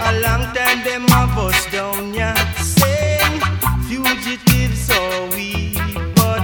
A 0.08 0.10
long 0.20 0.52
time 0.52 0.84
them 0.84 1.06
a 1.06 1.24
bust 1.34 1.70
down 1.72 2.12
ya, 2.12 2.34
saying 2.60 3.40
fugitives 3.88 4.90
are 4.90 5.24
we, 5.34 5.72
but 6.14 6.42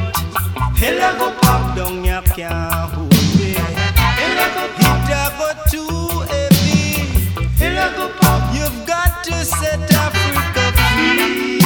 hella 0.80 1.10
go 1.18 1.28
pop 1.42 1.76
down 1.76 2.02
ya 2.02 2.22
can't 2.22 2.90
hold 2.94 3.12
it. 3.12 3.58
Hella 4.20 4.46
go 4.56 4.64
pop, 4.80 4.98
it 5.12 5.30
go 5.40 5.48
too 5.72 6.00
heavy. 6.32 6.88
Hella 7.60 7.86
go 7.98 8.06
pop, 8.20 8.40
you've 8.56 8.80
got 8.86 9.12
to 9.24 9.44
set 9.44 9.92
Africa 9.92 10.64
free. 10.88 11.60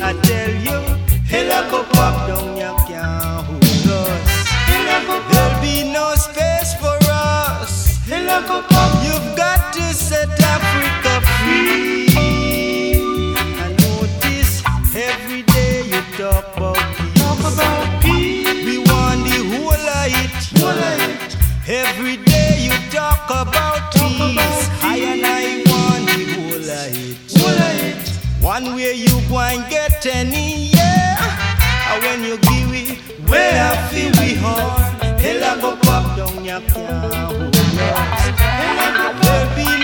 I 0.00 0.12
tell 0.22 0.54
you, 0.68 0.78
hella 1.32 1.58
go 1.68 1.82
pop 1.94 2.14
down 2.28 2.43
about 23.42 23.92
peace. 23.92 24.68
I 24.82 24.96
and 25.10 25.26
I 25.26 25.62
want 25.68 26.06
the 26.06 26.24
whole 26.34 26.70
of 26.70 26.94
it. 26.96 28.04
One 28.42 28.66
way 28.76 28.92
you 28.94 29.14
go 29.28 29.38
and 29.38 29.68
get 29.70 30.04
any, 30.06 30.66
yeah. 30.66 31.90
And 31.90 32.02
when 32.04 32.20
you 32.28 32.36
give 32.38 32.72
it, 32.72 32.98
where 33.28 33.56
I 33.70 33.88
feel 33.88 34.12
we 34.20 34.34
hard. 34.34 35.02
Hella 35.20 35.60
go 35.60 35.76
pop 35.76 36.16
down 36.16 36.44
your 36.44 36.60
can't 36.60 37.54
There'll 39.22 39.48
be 39.56 39.64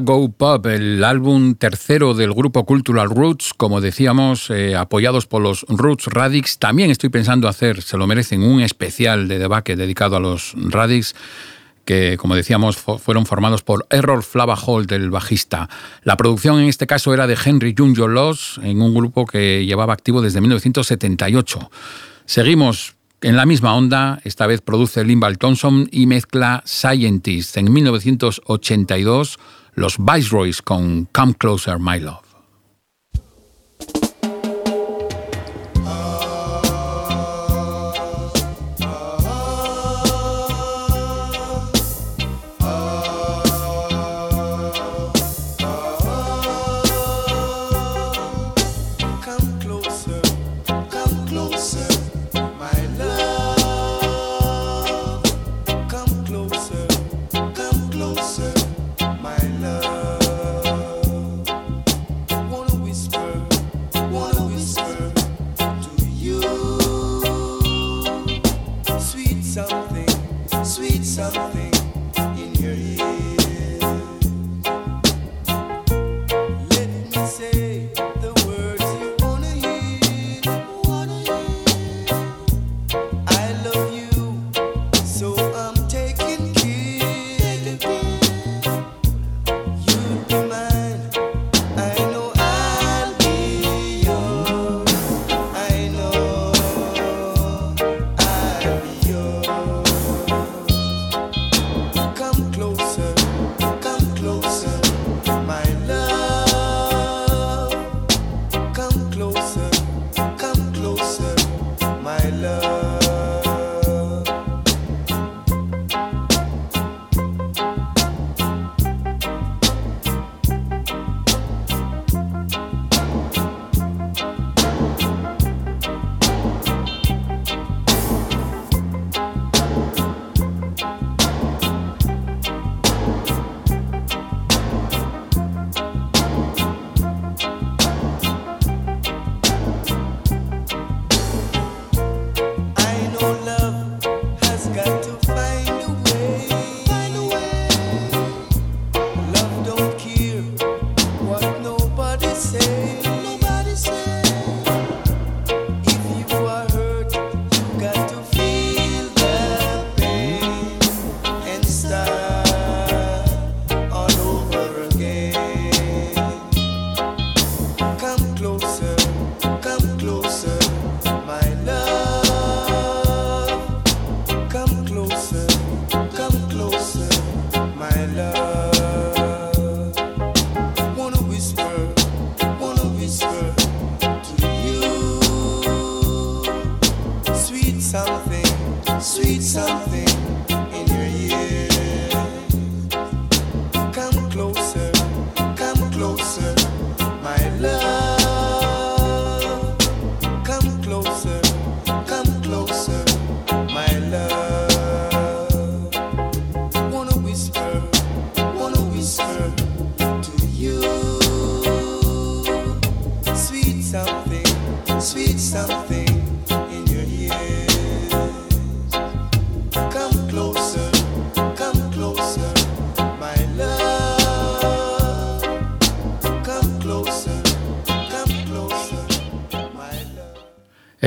Go 0.00 0.30
Pub, 0.30 0.66
el 0.66 1.02
álbum 1.04 1.54
tercero 1.54 2.14
del 2.14 2.32
grupo 2.32 2.64
Cultural 2.64 3.10
Roots, 3.10 3.52
como 3.56 3.80
decíamos, 3.80 4.50
eh, 4.50 4.76
apoyados 4.76 5.26
por 5.26 5.42
los 5.42 5.64
Roots 5.68 6.06
Radix. 6.06 6.58
También 6.58 6.90
estoy 6.90 7.10
pensando 7.10 7.48
hacer, 7.48 7.82
se 7.82 7.96
lo 7.96 8.06
merecen, 8.06 8.42
un 8.42 8.60
especial 8.60 9.28
de 9.28 9.38
debate 9.38 9.76
dedicado 9.76 10.16
a 10.16 10.20
los 10.20 10.54
Radix 10.56 11.14
que, 11.84 12.18
como 12.18 12.34
decíamos, 12.34 12.76
fueron 12.76 13.24
formados 13.24 13.62
por 13.62 13.86
Errol 13.88 14.22
Flava 14.22 14.56
Hall, 14.56 14.86
del 14.86 15.08
bajista. 15.08 15.70
La 16.02 16.18
producción 16.18 16.60
en 16.60 16.68
este 16.68 16.86
caso 16.86 17.14
era 17.14 17.26
de 17.26 17.38
Henry 17.42 17.74
Junior 17.76 18.10
Loss, 18.10 18.60
en 18.62 18.82
un 18.82 18.94
grupo 18.94 19.24
que 19.24 19.64
llevaba 19.64 19.94
activo 19.94 20.20
desde 20.20 20.42
1978. 20.42 21.70
Seguimos 22.26 22.94
en 23.22 23.36
la 23.36 23.46
misma 23.46 23.74
onda, 23.74 24.20
esta 24.24 24.46
vez 24.46 24.60
produce 24.60 25.02
Limbal 25.02 25.38
Thompson 25.38 25.88
y 25.90 26.06
mezcla 26.06 26.62
Scientist 26.66 27.56
en 27.56 27.72
1982 27.72 29.38
los 29.78 29.96
Viceroys 29.98 30.60
con 30.60 31.06
Come 31.12 31.34
Closer, 31.34 31.78
My 31.78 32.00
Love. 32.00 32.27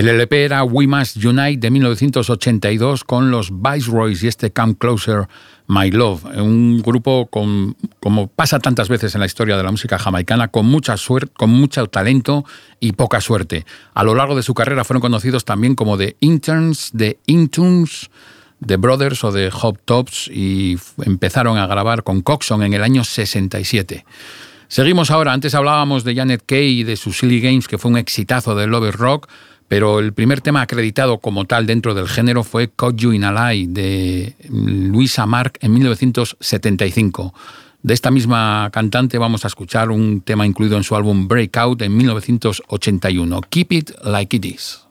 El 0.01 0.09
LP 0.09 0.45
era 0.45 0.63
We 0.63 0.87
Must 0.87 1.23
Unite 1.23 1.57
de 1.59 1.69
1982 1.69 3.03
con 3.03 3.29
los 3.29 3.51
Viceroys 3.61 4.23
y 4.23 4.29
este 4.29 4.51
Come 4.51 4.73
Closer 4.75 5.27
My 5.67 5.91
Love, 5.91 6.25
un 6.37 6.81
grupo 6.81 7.27
con, 7.27 7.77
como 7.99 8.25
pasa 8.25 8.57
tantas 8.57 8.89
veces 8.89 9.13
en 9.13 9.19
la 9.19 9.27
historia 9.27 9.57
de 9.57 9.61
la 9.61 9.69
música 9.69 9.99
jamaicana, 9.99 10.47
con 10.47 10.65
mucha 10.65 10.97
suerte, 10.97 11.31
con 11.37 11.51
mucho 11.51 11.85
talento 11.85 12.45
y 12.79 12.93
poca 12.93 13.21
suerte. 13.21 13.63
A 13.93 14.03
lo 14.03 14.15
largo 14.15 14.35
de 14.35 14.41
su 14.41 14.55
carrera 14.55 14.83
fueron 14.85 15.01
conocidos 15.01 15.45
también 15.45 15.75
como 15.75 15.99
The 15.99 16.17
Interns, 16.19 16.91
The 16.97 17.19
Intunes, 17.27 18.09
The 18.65 18.77
Brothers 18.77 19.23
o 19.23 19.31
The 19.31 19.51
Hop 19.61 19.81
Tops 19.85 20.31
y 20.33 20.79
empezaron 21.05 21.59
a 21.59 21.67
grabar 21.67 22.01
con 22.01 22.23
Coxon 22.23 22.63
en 22.63 22.73
el 22.73 22.81
año 22.83 23.03
67. 23.03 24.03
Seguimos 24.67 25.11
ahora, 25.11 25.33
antes 25.33 25.53
hablábamos 25.53 26.05
de 26.05 26.15
Janet 26.15 26.43
Kay 26.45 26.79
y 26.79 26.83
de 26.85 26.95
su 26.95 27.11
Silly 27.11 27.41
Games, 27.41 27.67
que 27.67 27.77
fue 27.77 27.91
un 27.91 27.97
exitazo 27.97 28.55
de 28.55 28.67
Lover 28.67 28.95
Rock, 28.95 29.27
pero 29.72 29.99
el 29.99 30.11
primer 30.11 30.41
tema 30.41 30.61
acreditado 30.61 31.19
como 31.19 31.45
tal 31.45 31.65
dentro 31.65 31.93
del 31.93 32.09
género 32.09 32.43
fue 32.43 32.69
Caught 32.69 32.97
You 32.97 33.13
in 33.13 33.24
a 33.24 33.53
Lie 33.53 33.67
de 33.69 34.36
Luisa 34.49 35.26
Mark 35.26 35.53
en 35.61 35.72
1975. 35.72 37.34
De 37.82 37.93
esta 37.93 38.11
misma 38.11 38.69
cantante 38.74 39.17
vamos 39.17 39.45
a 39.45 39.47
escuchar 39.47 39.89
un 39.89 40.19
tema 40.19 40.45
incluido 40.45 40.76
en 40.76 40.84
su 40.84 40.93
álbum 40.93 41.30
Breakout 41.30 41.84
en 41.84 41.95
1981, 41.95 43.41
Keep 43.49 43.72
It 43.72 43.91
Like 44.03 44.36
It 44.36 44.45
Is. 44.45 44.90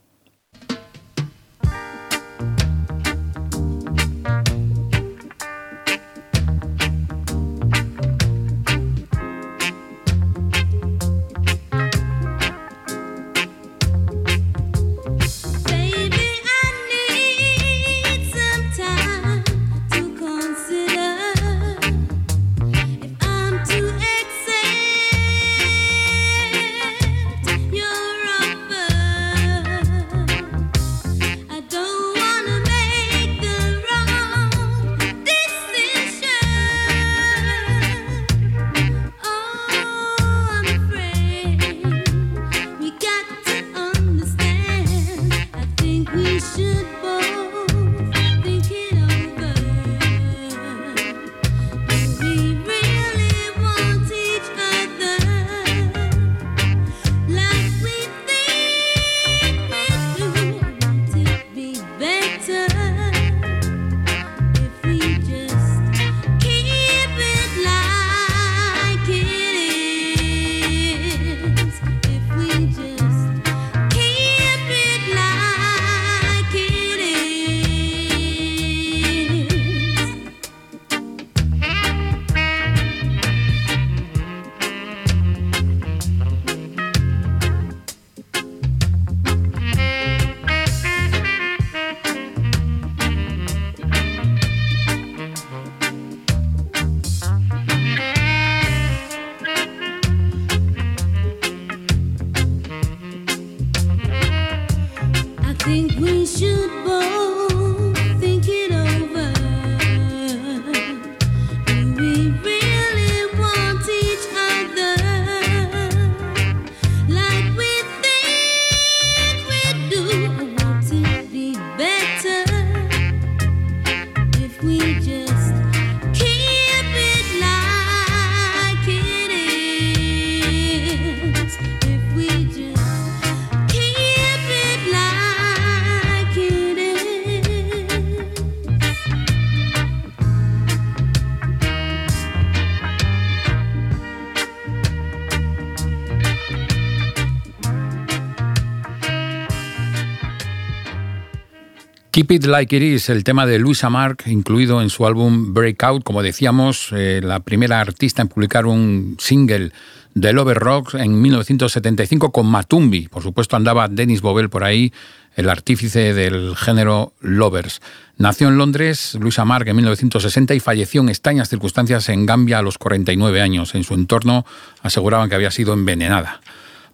Like 152.39 152.77
It 152.77 152.83
Is, 152.83 153.09
el 153.09 153.25
tema 153.25 153.45
de 153.45 153.59
Luisa 153.59 153.91
Mark, 153.91 154.23
incluido 154.27 154.81
en 154.81 154.89
su 154.89 155.05
álbum 155.05 155.53
Breakout, 155.53 156.05
como 156.05 156.23
decíamos, 156.23 156.91
eh, 156.93 157.21
la 157.25 157.41
primera 157.41 157.81
artista 157.81 158.23
en 158.23 158.29
publicar 158.29 158.67
un 158.67 159.17
single 159.19 159.73
de 160.15 160.33
Lover 160.33 160.59
Rock 160.59 160.95
en 160.95 161.21
1975 161.21 162.31
con 162.31 162.47
Matumbi. 162.47 163.09
Por 163.09 163.25
supuesto 163.25 163.57
andaba 163.57 163.89
Dennis 163.89 164.21
Bobel 164.21 164.49
por 164.49 164.63
ahí, 164.63 164.93
el 165.35 165.51
artífice 165.51 166.15
del 166.15 166.55
género 166.55 167.15
Lovers. 167.21 167.81
Nació 168.17 168.47
en 168.47 168.59
Londres 168.59 169.17
Luisa 169.21 169.45
Mark 169.45 169.67
en 169.67 169.75
1960 169.75 170.55
y 170.55 170.61
falleció 170.61 171.01
en 171.01 171.09
extrañas 171.09 171.49
circunstancias 171.49 172.09
en 172.11 172.27
Gambia 172.27 172.61
a 172.61 172.63
los 172.63 172.79
49 172.79 173.41
años. 173.41 173.75
En 173.75 173.83
su 173.83 173.95
entorno 173.95 174.47
aseguraban 174.83 175.29
que 175.29 175.35
había 175.35 175.51
sido 175.51 175.73
envenenada. 175.73 176.41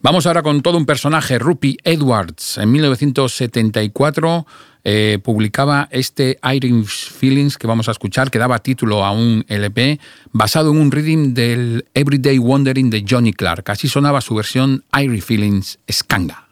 Vamos 0.06 0.24
ahora 0.24 0.44
con 0.44 0.62
todo 0.62 0.78
un 0.78 0.86
personaje, 0.86 1.36
Rupi 1.36 1.78
Edwards. 1.82 2.58
En 2.58 2.70
1974 2.70 4.46
eh, 4.84 5.18
publicaba 5.20 5.88
este 5.90 6.38
Irish 6.44 7.10
Feelings 7.10 7.58
que 7.58 7.66
vamos 7.66 7.88
a 7.88 7.90
escuchar, 7.90 8.30
que 8.30 8.38
daba 8.38 8.60
título 8.60 9.04
a 9.04 9.10
un 9.10 9.44
LP 9.48 9.98
basado 10.30 10.70
en 10.70 10.78
un 10.78 10.92
reading 10.92 11.34
del 11.34 11.86
Everyday 11.92 12.38
Wondering 12.38 12.88
de 12.88 13.04
Johnny 13.04 13.32
Clark. 13.32 13.68
Así 13.68 13.88
sonaba 13.88 14.20
su 14.20 14.36
versión 14.36 14.84
Irish 14.96 15.24
Feelings 15.24 15.80
Skanga. 15.90 16.46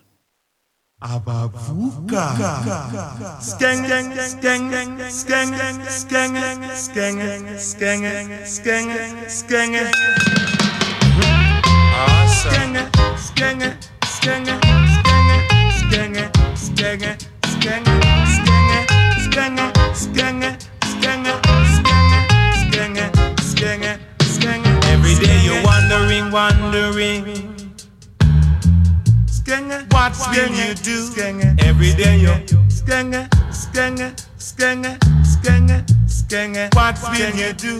What 36.75 36.99
will 37.03 37.35
you 37.37 37.53
do? 37.53 37.79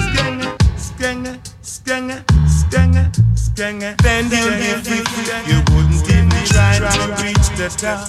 You 0.00 0.24
wouldn't 0.24 0.59
skanga, 0.80 1.38
skanga, 1.62 2.24
skanga, 2.56 3.12
skanga. 3.34 3.96
Then 4.02 4.24
you 4.30 4.44
give 4.58 4.90
me, 4.90 4.98
you 5.46 5.58
wouldn't 5.70 6.08
even 6.08 6.30
try 6.46 6.78
to 6.78 7.02
reach 7.22 7.48
the 7.56 7.68
top. 7.76 8.08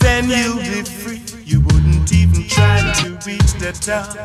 Then 0.00 0.28
you'll 0.28 0.58
be 0.58 0.82
free, 0.82 1.22
you 1.44 1.60
wouldn't 1.60 2.12
even 2.12 2.48
try 2.48 2.80
to 3.02 3.10
reach 3.26 3.52
the 3.62 3.72
top. 3.72 4.16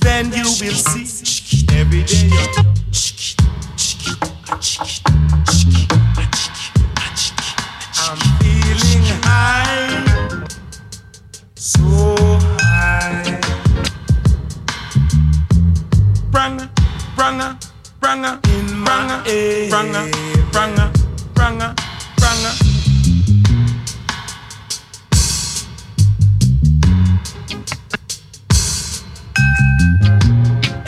Then 0.00 0.32
you 0.32 0.44
will 0.44 0.74
see 0.74 1.06
every 1.76 2.04
day. 2.04 2.30
I'm 7.98 8.18
feeling 8.40 9.04
high, 9.24 10.46
so. 11.54 12.45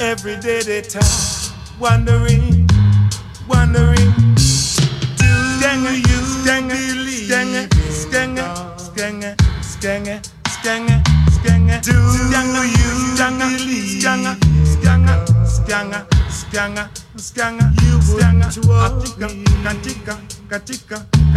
Every 0.00 0.36
day 0.40 0.62
they 0.62 0.82
talk, 0.82 1.04
wondering, 1.78 2.68
wondering, 3.48 4.12
do 5.16 5.26
you? 5.92 6.17
chica. 20.60 21.27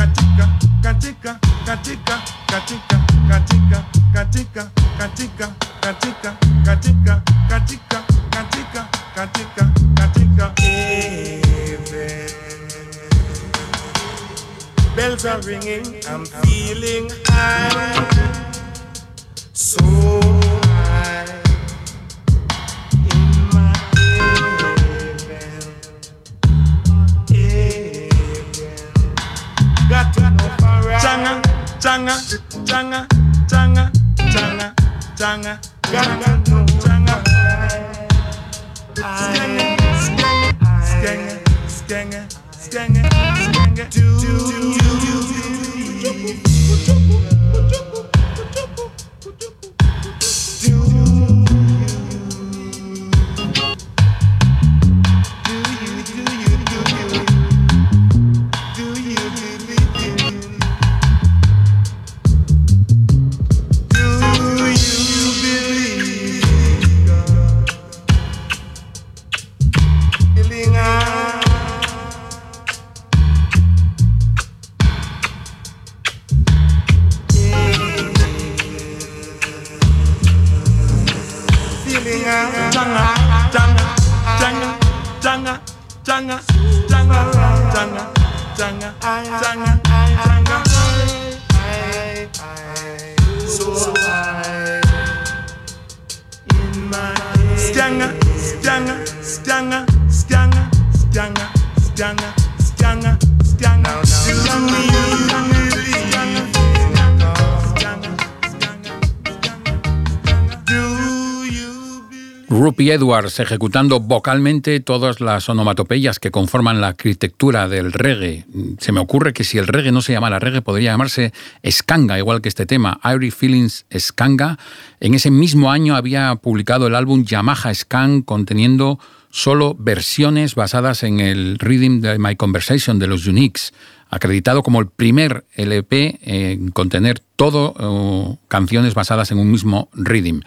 Edwards 112.89 113.39
ejecutando 113.39 113.99
vocalmente 113.99 114.79
todas 114.79 115.21
las 115.21 115.47
onomatopeyas 115.49 116.19
que 116.19 116.31
conforman 116.31 116.81
la 116.81 116.87
arquitectura 116.87 117.67
del 117.67 117.93
reggae. 117.93 118.45
Se 118.79 118.91
me 118.91 118.99
ocurre 118.99 119.33
que 119.33 119.43
si 119.43 119.57
el 119.57 119.67
reggae 119.67 119.91
no 119.91 120.01
se 120.01 120.13
llamara 120.13 120.39
reggae 120.39 120.61
podría 120.61 120.91
llamarse 120.91 121.33
skanga, 121.69 122.17
igual 122.17 122.41
que 122.41 122.49
este 122.49 122.65
tema, 122.65 122.99
Airy 123.03 123.29
Feelings 123.29 123.85
Skanga. 123.95 124.57
En 124.99 125.13
ese 125.13 125.29
mismo 125.29 125.71
año 125.71 125.95
había 125.95 126.33
publicado 126.35 126.87
el 126.87 126.95
álbum 126.95 127.23
Yamaha 127.23 127.73
Skan 127.73 128.21
conteniendo 128.21 128.99
solo 129.29 129.75
versiones 129.77 130.55
basadas 130.55 131.03
en 131.03 131.19
el 131.19 131.57
Rhythm 131.59 132.01
de 132.01 132.19
My 132.19 132.35
Conversation 132.35 132.99
de 132.99 133.07
los 133.07 133.27
Uniques, 133.27 133.73
acreditado 134.11 134.61
como 134.61 134.79
el 134.79 134.87
primer 134.87 135.45
LP 135.55 136.19
en 136.21 136.69
contener 136.69 137.19
todo 137.35 137.73
eh, 137.79 138.37
canciones 138.47 138.93
basadas 138.93 139.31
en 139.31 139.39
un 139.39 139.49
mismo 139.49 139.89
rhythm. 139.93 140.41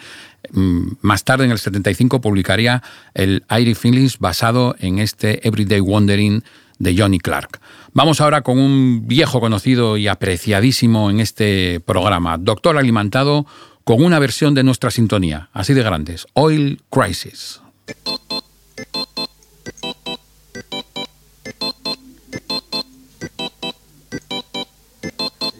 Mm, 0.51 0.93
Más 1.01 1.23
tarde, 1.23 1.45
en 1.45 1.51
el 1.51 1.57
75, 1.57 2.21
publicaría 2.21 2.83
el 3.13 3.43
Airy 3.49 3.75
Feelings 3.75 4.19
basado 4.19 4.75
en 4.79 4.99
este 4.99 5.45
Everyday 5.45 5.81
Wondering 5.81 6.43
de 6.77 6.95
Johnny 6.97 7.19
Clark. 7.19 7.59
Vamos 7.93 8.21
ahora 8.21 8.41
con 8.41 8.59
un 8.59 9.07
viejo 9.07 9.39
conocido 9.39 9.97
y 9.97 10.07
apreciadísimo 10.07 11.09
en 11.09 11.19
este 11.19 11.79
programa, 11.79 12.37
Doctor 12.37 12.77
Alimentado, 12.77 13.45
con 13.83 14.03
una 14.03 14.19
versión 14.19 14.53
de 14.53 14.63
nuestra 14.63 14.91
sintonía, 14.91 15.49
así 15.53 15.73
de 15.73 15.83
grandes, 15.83 16.27
Oil 16.33 16.81
Crisis. 16.89 17.61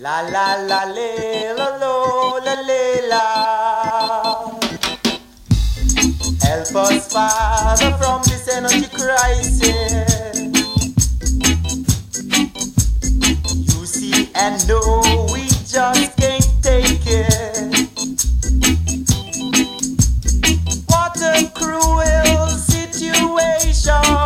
La 0.06 0.22
la 0.22 0.56
la 0.58 0.86
le 0.86 1.56
la 1.58 1.78
lo 1.80 2.38
la 2.46 2.54
le 2.62 3.08
la. 3.10 3.24
Help 6.44 6.76
us, 6.76 7.12
Father, 7.12 7.92
from 7.98 8.22
this 8.22 8.48
energy 8.56 8.88
crisis. 8.94 10.38
You 13.50 13.86
see 13.88 14.30
and 14.36 14.68
know 14.68 15.02
we 15.34 15.48
just 15.66 16.16
can't 16.18 16.48
take 16.62 17.08
it. 17.08 17.90
What 20.86 21.20
a 21.20 21.50
cruel 21.56 22.48
situation. 22.60 24.25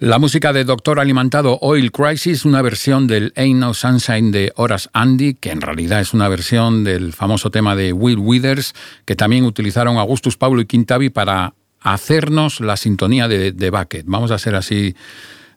La 0.00 0.20
música 0.20 0.52
de 0.52 0.64
Doctor 0.64 1.00
Alimentado 1.00 1.58
Oil 1.60 1.90
Crisis, 1.90 2.44
una 2.44 2.62
versión 2.62 3.08
del 3.08 3.32
Ain't 3.34 3.58
No 3.58 3.74
Sunshine 3.74 4.30
de 4.30 4.52
Horace 4.54 4.88
Andy, 4.92 5.34
que 5.34 5.50
en 5.50 5.60
realidad 5.60 6.00
es 6.00 6.14
una 6.14 6.28
versión 6.28 6.84
del 6.84 7.12
famoso 7.12 7.50
tema 7.50 7.74
de 7.74 7.92
Will 7.92 8.18
Withers, 8.18 8.74
que 9.04 9.16
también 9.16 9.44
utilizaron 9.44 9.96
Augustus 9.98 10.36
Pablo 10.36 10.60
y 10.60 10.66
Quintavi 10.66 11.10
para 11.10 11.52
hacernos 11.80 12.60
la 12.60 12.76
sintonía 12.76 13.26
de, 13.26 13.50
de 13.50 13.70
Bucket. 13.70 14.04
Vamos 14.06 14.30
a 14.30 14.38
ser 14.38 14.54
así 14.54 14.94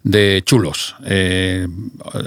de 0.04 0.42
chulos. 0.44 0.96
Eh, 1.06 1.68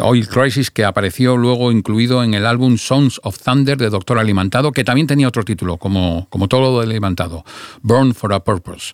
Oil 0.01 0.29
Crisis, 0.29 0.71
que 0.71 0.85
apareció 0.85 1.37
luego 1.37 1.73
incluido 1.73 2.23
en 2.23 2.35
el 2.35 2.47
álbum 2.47 2.79
Sons 2.79 3.21
of 3.25 3.39
Thunder 3.43 3.77
de 3.77 3.91
Doctor 3.91 4.19
Alimentado, 4.19 4.71
que 4.73 4.85
también 4.85 5.09
tenía 5.09 5.27
otro 5.27 5.43
título, 5.43 5.79
como, 5.79 6.29
como 6.31 6.47
todo 6.47 6.61
lo 6.61 6.81
Alimentado, 6.81 7.45
Born 7.83 8.15
for 8.15 8.33
a 8.33 8.41
Purpose. 8.41 8.93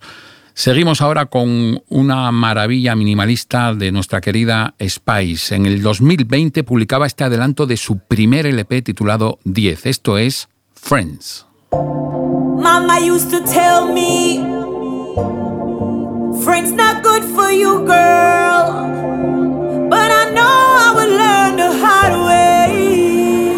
Seguimos 0.55 1.01
ahora 1.01 1.27
con 1.27 1.83
una 1.89 2.31
maravilla 2.33 2.95
minimalista 2.95 3.75
de 3.75 3.93
nuestra 3.93 4.21
querida 4.21 4.75
Spice. 4.81 5.55
En 5.55 5.67
el 5.67 5.83
2020 5.83 6.65
publicaba 6.65 7.07
este 7.07 7.25
adelanto 7.25 7.67
de 7.67 7.77
su 7.77 7.99
primer 7.99 8.47
LP 8.47 8.83
titulado 8.83 9.39
10. 9.45 9.87
Esto 9.87 10.19
es 10.19 10.49
Friends. 10.75 11.47
Mama 11.73 12.99
used 13.01 13.31
to 13.31 13.43
tell 13.45 13.93
me, 13.93 14.39
friends 16.43 16.73
not 16.73 17.03
good 17.03 17.23
for 17.35 17.51
you, 17.51 17.85
girl. 17.87 18.91
But 19.89 20.11
I 20.11 20.31
know 20.35 20.45
I 20.45 20.93
will 20.95 21.17
learn 21.17 21.57
the 21.57 21.73
hard 21.83 22.15
way. 22.27 23.53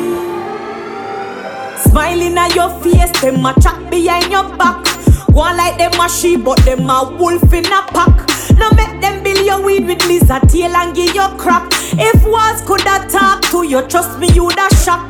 Smiling 1.83 2.39
at 2.39 2.55
your 2.55 2.71
face, 2.81 3.11
them 3.21 3.45
a 3.45 3.55
chat 3.61 3.91
behind 3.91 4.31
your 4.31 4.45
back. 4.57 4.87
Go 5.33 5.41
on 5.41 5.57
like 5.57 5.79
them 5.79 5.99
a 6.01 6.09
sheep, 6.09 6.45
but 6.45 6.59
them 6.65 6.91
a 6.91 7.17
wolf 7.19 7.53
in 7.53 7.65
a 7.67 7.83
pack. 7.89 8.29
Now 8.59 8.71
make 8.77 9.01
them 9.01 9.23
build 9.23 9.45
your 9.47 9.63
weed 9.63 9.87
with 9.87 10.05
lizard 10.07 10.49
tail 10.49 10.77
and 10.77 10.95
give 10.95 11.15
you 11.15 11.27
crack. 11.39 11.69
If 11.95 12.23
walls 12.25 12.61
could 12.67 12.83
have 12.83 13.11
talk 13.11 13.41
to 13.51 13.63
you, 13.67 13.81
trust 13.89 14.19
me, 14.19 14.29
you'd 14.33 14.59
have 14.59 14.73
shock. 14.73 15.09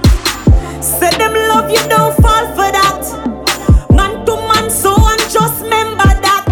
Say 0.81 1.11
them 1.19 1.35
love 1.35 1.71
you, 1.71 1.83
don't 1.89 2.15
fall 2.23 2.47
for 2.55 2.71
that. 2.71 3.03
Man 3.91 4.25
to 4.27 4.37
man, 4.49 4.71
so 4.71 4.95
and 4.95 5.21
just 5.31 5.63
remember 5.63 6.07
that. 6.23 6.47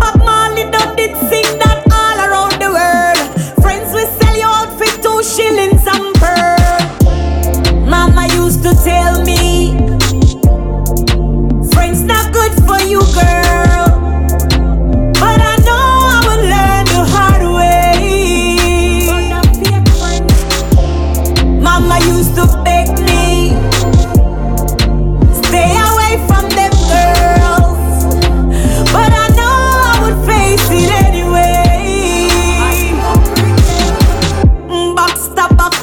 Bob 0.00 0.18
Marley 0.24 0.64
done 0.70 0.96
did 0.96 1.14
sing 1.28 1.58
that 1.60 1.84
all 1.92 2.18
around 2.24 2.56
the 2.60 2.70
world. 2.72 3.28
Friends 3.62 3.92
will 3.92 4.08
sell 4.18 4.36
you 4.36 4.48
out 4.48 4.72
for 4.78 4.88
two 5.04 5.22
shillings 5.22 5.84
and 5.86 6.14
pearl. 6.16 7.84
Mama 7.86 8.28
used 8.34 8.62
to 8.62 8.72
tell 8.82 9.22
me, 9.24 9.43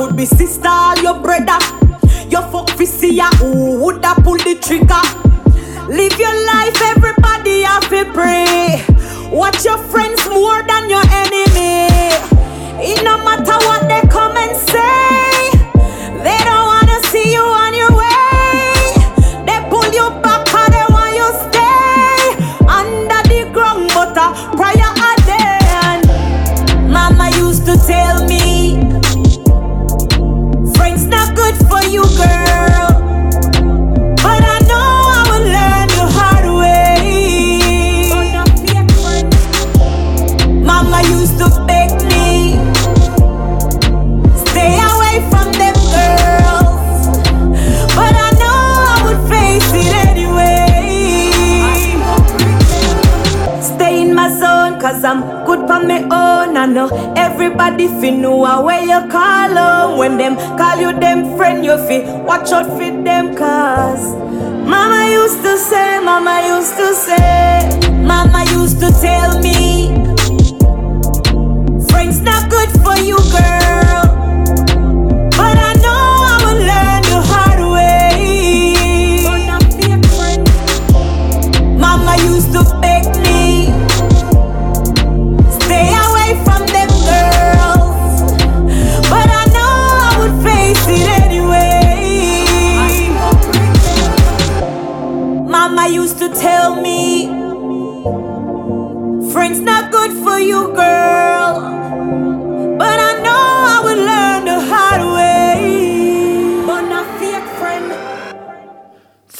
could 0.02 0.18
be 0.18 0.26
sister 0.26 0.80
your 1.04 1.20
brother. 1.22 1.60
Your 2.28 2.42
fuck 2.52 2.70
fi 2.72 2.86
see 2.86 3.18
ya 3.18 3.30
who 3.38 3.78
woulda 3.82 4.16
pull 4.24 4.38
the 4.48 4.56
trigger. 4.66 5.06
Live 5.94 6.18
your 6.18 6.38
life, 6.52 6.78
everybody 6.94 7.62
have 7.62 7.88
to 7.90 8.02
pray. 8.12 8.84
Watch 9.32 9.64
your 9.64 9.78
friends 9.78 10.28
more 10.30 10.64
than 10.64 10.90
your 10.90 11.06
enemy. 11.22 11.86
It 12.82 13.04
no 13.04 13.16
matter 13.24 13.58
what 13.68 13.88
they 13.88 14.02
come 14.10 14.36
and 14.38 14.58
say, 14.58 15.21
Good 55.62 55.68
for 55.80 55.86
me 55.86 56.00
oh, 56.10 56.46
own. 56.48 56.58
I 56.58 56.66
know 56.66 57.14
everybody 57.16 57.88
fi 57.88 58.10
know 58.10 58.64
way 58.66 58.84
you 58.86 59.00
call 59.10 59.58
on. 59.58 59.98
When 60.00 60.18
them 60.18 60.36
call 60.58 60.78
you 60.80 60.92
them 61.00 61.38
friend, 61.38 61.64
you 61.64 61.78
fi 61.88 62.02
watch 62.24 62.52
out 62.52 62.66
for 62.66 63.04
them 63.04 63.36
cause 63.36 64.16
Mama 64.66 65.12
used 65.12 65.42
to 65.44 65.58
say, 65.58 66.00
Mama 66.04 66.48
used 66.48 66.76
to 66.78 66.94
say, 66.96 67.92
Mama 68.02 68.44
used 68.52 68.80
to 68.80 68.90
tell 69.02 69.40
me, 69.40 69.90
friends 71.90 72.22
not 72.22 72.50
good 72.50 72.72
for 72.82 72.98
you, 72.98 73.18
girl. 73.32 73.71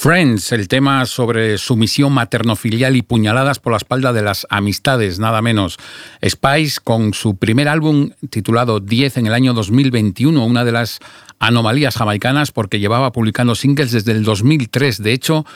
Friends, 0.02 0.50
el 0.50 0.66
tema 0.66 1.06
sobre 1.06 1.58
sumisión 1.58 2.12
materno-filial 2.12 2.96
y 2.96 3.02
puñaladas 3.02 3.60
por 3.60 3.72
la 3.72 3.76
espalda 3.76 4.12
de 4.12 4.22
las 4.22 4.48
amistades, 4.50 5.20
nada 5.20 5.42
menos. 5.42 5.78
Spice, 6.28 6.80
con 6.82 7.14
su 7.14 7.36
primer 7.36 7.68
álbum 7.68 8.10
titulado 8.28 8.80
10 8.80 9.18
en 9.18 9.26
el 9.28 9.32
año 9.32 9.54
2021, 9.54 10.44
una 10.44 10.64
de 10.64 10.72
las 10.72 10.98
anomalías 11.38 11.94
jamaicanas 11.94 12.50
porque 12.50 12.80
llevaba 12.80 13.12
publicando 13.12 13.54
singles 13.54 13.92
desde 13.92 14.10
el 14.10 14.24
2003. 14.24 15.02
De 15.04 15.12
hecho, 15.12 15.46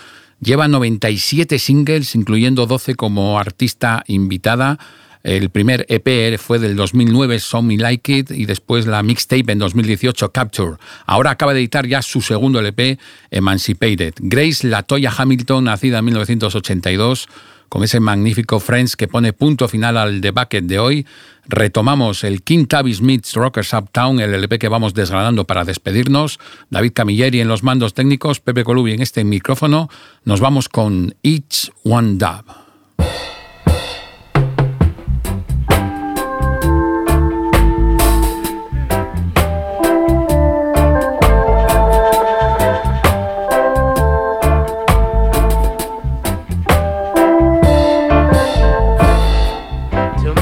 lleva 0.40 0.68
97 0.68 1.58
singles, 1.58 2.14
incluyendo 2.14 2.66
12 2.66 2.94
como 2.94 3.40
artista 3.40 4.04
invitada. 4.06 4.78
El 5.26 5.50
primer 5.50 5.84
EP 5.88 6.38
fue 6.38 6.60
del 6.60 6.76
2009, 6.76 7.40
So 7.40 7.60
Me 7.60 7.76
Like 7.76 8.16
It, 8.16 8.30
y 8.30 8.46
después 8.46 8.86
la 8.86 9.02
mixtape 9.02 9.50
en 9.50 9.58
2018, 9.58 10.30
Capture. 10.30 10.76
Ahora 11.04 11.32
acaba 11.32 11.52
de 11.52 11.58
editar 11.58 11.84
ya 11.84 12.00
su 12.00 12.22
segundo 12.22 12.60
LP, 12.60 12.96
Emancipated. 13.32 14.14
Grace 14.20 14.64
Latoya 14.68 15.12
Hamilton, 15.16 15.64
nacida 15.64 15.98
en 15.98 16.04
1982, 16.04 17.26
con 17.68 17.82
ese 17.82 17.98
magnífico 17.98 18.60
Friends 18.60 18.94
que 18.94 19.08
pone 19.08 19.32
punto 19.32 19.66
final 19.66 19.96
al 19.96 20.20
debate 20.20 20.60
de 20.60 20.78
hoy. 20.78 21.06
Retomamos 21.48 22.22
el 22.22 22.42
King 22.42 22.66
Tabby 22.66 22.94
Smith's 22.94 23.34
Rockers 23.34 23.72
Uptown, 23.72 24.20
el 24.20 24.32
LP 24.32 24.60
que 24.60 24.68
vamos 24.68 24.94
desgranando 24.94 25.44
para 25.44 25.64
despedirnos. 25.64 26.38
David 26.70 26.92
Camilleri 26.94 27.40
en 27.40 27.48
los 27.48 27.64
mandos 27.64 27.94
técnicos, 27.94 28.38
Pepe 28.38 28.62
Colubi 28.62 28.92
en 28.92 29.02
este 29.02 29.24
micrófono. 29.24 29.90
Nos 30.24 30.38
vamos 30.38 30.68
con 30.68 31.16
Each 31.24 31.72
One 31.82 32.14
Dub. 32.14 32.44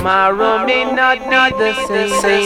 Tomorrow 0.05 0.67
may 0.67 0.85
not 0.85 1.17
be 1.57 1.73
the 1.89 2.09
same. 2.21 2.45